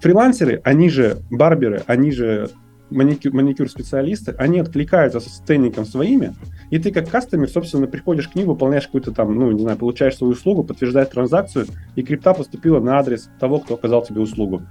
[0.01, 2.49] Фрилансеры, они же барберы, они же
[2.91, 6.35] маникюр, маникюр-специалисты, они откликаются со ценником своими,
[6.69, 10.17] и ты как кастомер, собственно, приходишь к ним, выполняешь какую-то там, ну, не знаю, получаешь
[10.17, 14.61] свою услугу, подтверждаешь транзакцию, и крипта поступила на адрес того, кто оказал тебе услугу.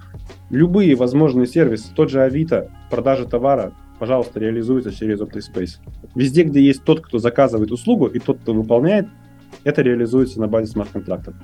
[0.50, 5.78] Любые возможные сервисы, тот же Авито, продажа товара, пожалуйста, реализуется через OptiSpace.
[6.16, 9.06] Везде, где есть тот, кто заказывает услугу, и тот, кто выполняет,
[9.62, 11.34] это реализуется на базе смарт-контрактов.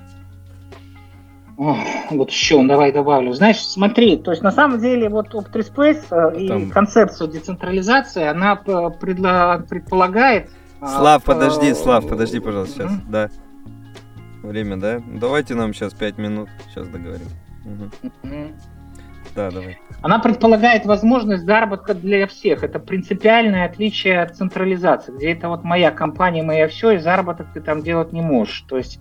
[1.55, 3.33] Вот еще, давай добавлю.
[3.33, 6.69] Знаешь, смотри, то есть на самом деле вот OptiSpace э, и Там...
[6.69, 9.59] концепцию децентрализации, она предла...
[9.69, 10.49] предполагает...
[10.79, 13.09] А, Слав, э, подожди, Слав, подожди, пожалуйста, сейчас, mm-hmm.
[13.09, 13.29] да.
[14.43, 15.01] Время, да?
[15.19, 17.27] Давайте нам сейчас 5 минут, сейчас договорим.
[17.65, 18.11] Угу.
[18.23, 18.53] Mm-hmm.
[19.37, 19.77] Да, давай.
[20.01, 22.63] Она предполагает возможность заработка для всех.
[22.63, 27.61] Это принципиальное отличие от централизации, где это вот моя компания, моя все, и заработок ты
[27.61, 28.61] там делать не можешь.
[28.61, 28.99] То есть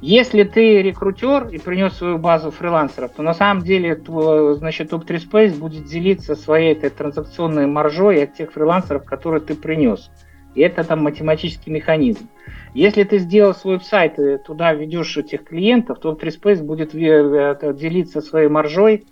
[0.00, 5.28] если ты рекрутер и принес свою базу фрилансеров, то на самом деле твой, значит, Up3
[5.28, 10.12] Space будет делиться своей этой транзакционной маржой от тех фрилансеров, которые ты принес.
[10.54, 12.28] И это там математический механизм.
[12.72, 17.74] Если ты сделал свой сайт и туда ведешь этих клиентов, то Up3 Space будет э,
[17.74, 19.06] делиться своей маржой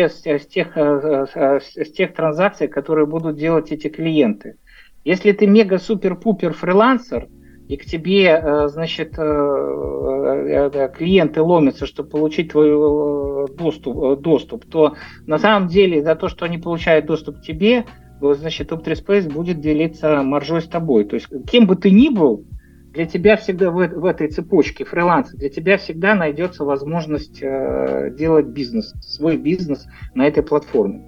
[0.00, 4.56] с тех, с, тех, э, э, с тех транзакций, которые будут делать эти клиенты.
[5.04, 7.28] Если ты мега-супер-пупер фрилансер,
[7.68, 14.94] и к тебе, э, значит, э, э, клиенты ломятся, чтобы получить твой доступ, доступ, то
[15.26, 17.84] на самом деле за то, что они получают доступ к тебе,
[18.20, 21.04] значит, Top3 Space будет делиться маржой с тобой.
[21.04, 22.44] То есть кем бы ты ни был,
[22.96, 28.46] для тебя всегда в, в этой цепочке фриланса, для тебя всегда найдется возможность э, делать
[28.46, 31.06] бизнес, свой бизнес на этой платформе.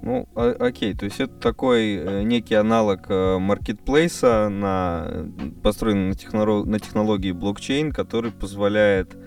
[0.00, 5.28] Ну, а, окей, то есть это такой э, некий аналог э, маркетплейса, на,
[5.62, 9.18] построенный на, технолог, на технологии блокчейн, который позволяет,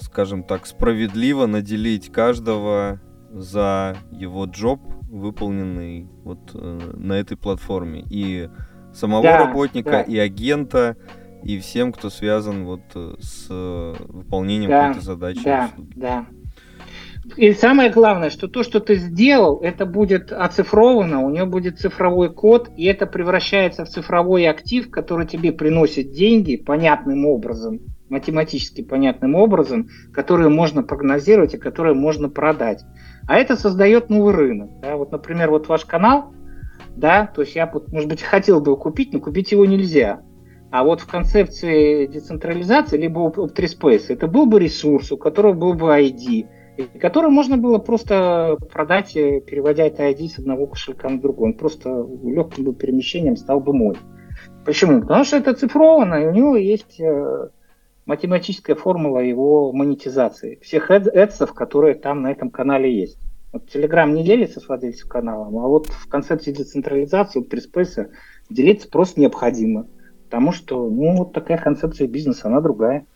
[0.00, 3.00] скажем так, справедливо наделить каждого
[3.32, 4.80] за его джоб,
[5.10, 8.04] выполненный вот э, на этой платформе.
[8.08, 8.48] И
[8.96, 10.02] самого да, работника, да.
[10.02, 10.96] и агента,
[11.42, 12.82] и всем, кто связан вот
[13.20, 15.42] с выполнением да, какой-то задачи.
[15.44, 16.26] Да, да.
[17.36, 22.32] И самое главное, что то, что ты сделал, это будет оцифровано, у него будет цифровой
[22.32, 29.34] код, и это превращается в цифровой актив, который тебе приносит деньги понятным образом, математически понятным
[29.34, 32.84] образом, которые можно прогнозировать и которые можно продать.
[33.28, 34.70] А это создает новый рынок.
[34.80, 34.96] Да?
[34.96, 36.32] Вот, например, вот ваш канал,
[36.96, 40.22] да, то есть я, может быть, хотел бы купить, но купить его нельзя.
[40.70, 45.74] А вот в концепции децентрализации, либо Op3 Space, это был бы ресурс, у которого был
[45.74, 46.46] бы ID,
[47.00, 51.50] который можно было просто продать, э, переводя это ID с одного кошелька на другой.
[51.50, 53.96] Он просто легким бы перемещением стал бы мой.
[54.64, 55.00] Почему?
[55.00, 57.48] Потому что это цифровано, и у него есть э,
[58.04, 60.58] математическая формула его монетизации.
[60.62, 63.18] Всех эдсов, которые там на этом канале есть.
[63.56, 68.10] Вот Telegram не делится с владельцем каналом, а вот в концепции децентрализации у Трисpace
[68.50, 69.86] делиться просто необходимо.
[70.24, 73.06] Потому что, ну, вот такая концепция бизнеса, она другая.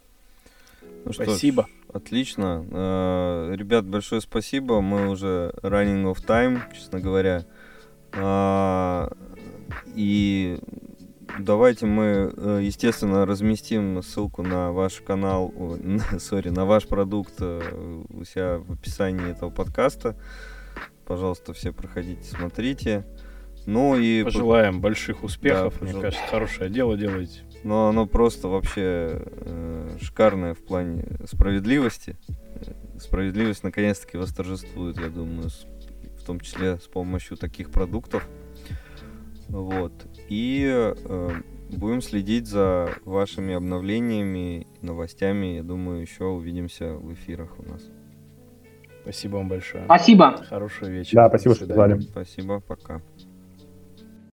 [1.04, 1.64] Ну, Спасибо.
[1.64, 2.64] Что Отлично.
[2.70, 4.80] Э, ребят, большое спасибо.
[4.80, 7.44] Мы уже running of time, честно говоря.
[8.12, 9.08] Э,
[9.94, 10.58] и
[11.38, 15.52] давайте мы, э, естественно, разместим ссылку на ваш канал,
[16.18, 20.16] сори, на ваш продукт у себя в описании этого подкаста.
[21.06, 23.04] Пожалуйста, все проходите, смотрите.
[23.66, 25.74] Ну и пожелаем больших успехов.
[25.80, 32.16] Да, Мне кажется, хорошее дело делаете но оно просто вообще э, шикарное в плане справедливости.
[32.98, 35.66] Справедливость наконец-таки восторжествует, я думаю, с,
[36.18, 38.26] в том числе с помощью таких продуктов.
[39.48, 39.92] Вот.
[40.30, 41.30] И э,
[41.70, 45.56] будем следить за вашими обновлениями, новостями.
[45.56, 47.82] Я думаю, еще увидимся в эфирах у нас.
[49.02, 49.84] Спасибо вам большое.
[49.84, 50.36] Спасибо.
[50.48, 51.22] Хорошего вечера.
[51.22, 51.98] Да, спасибо, что звали.
[52.00, 53.02] Спасибо, пока.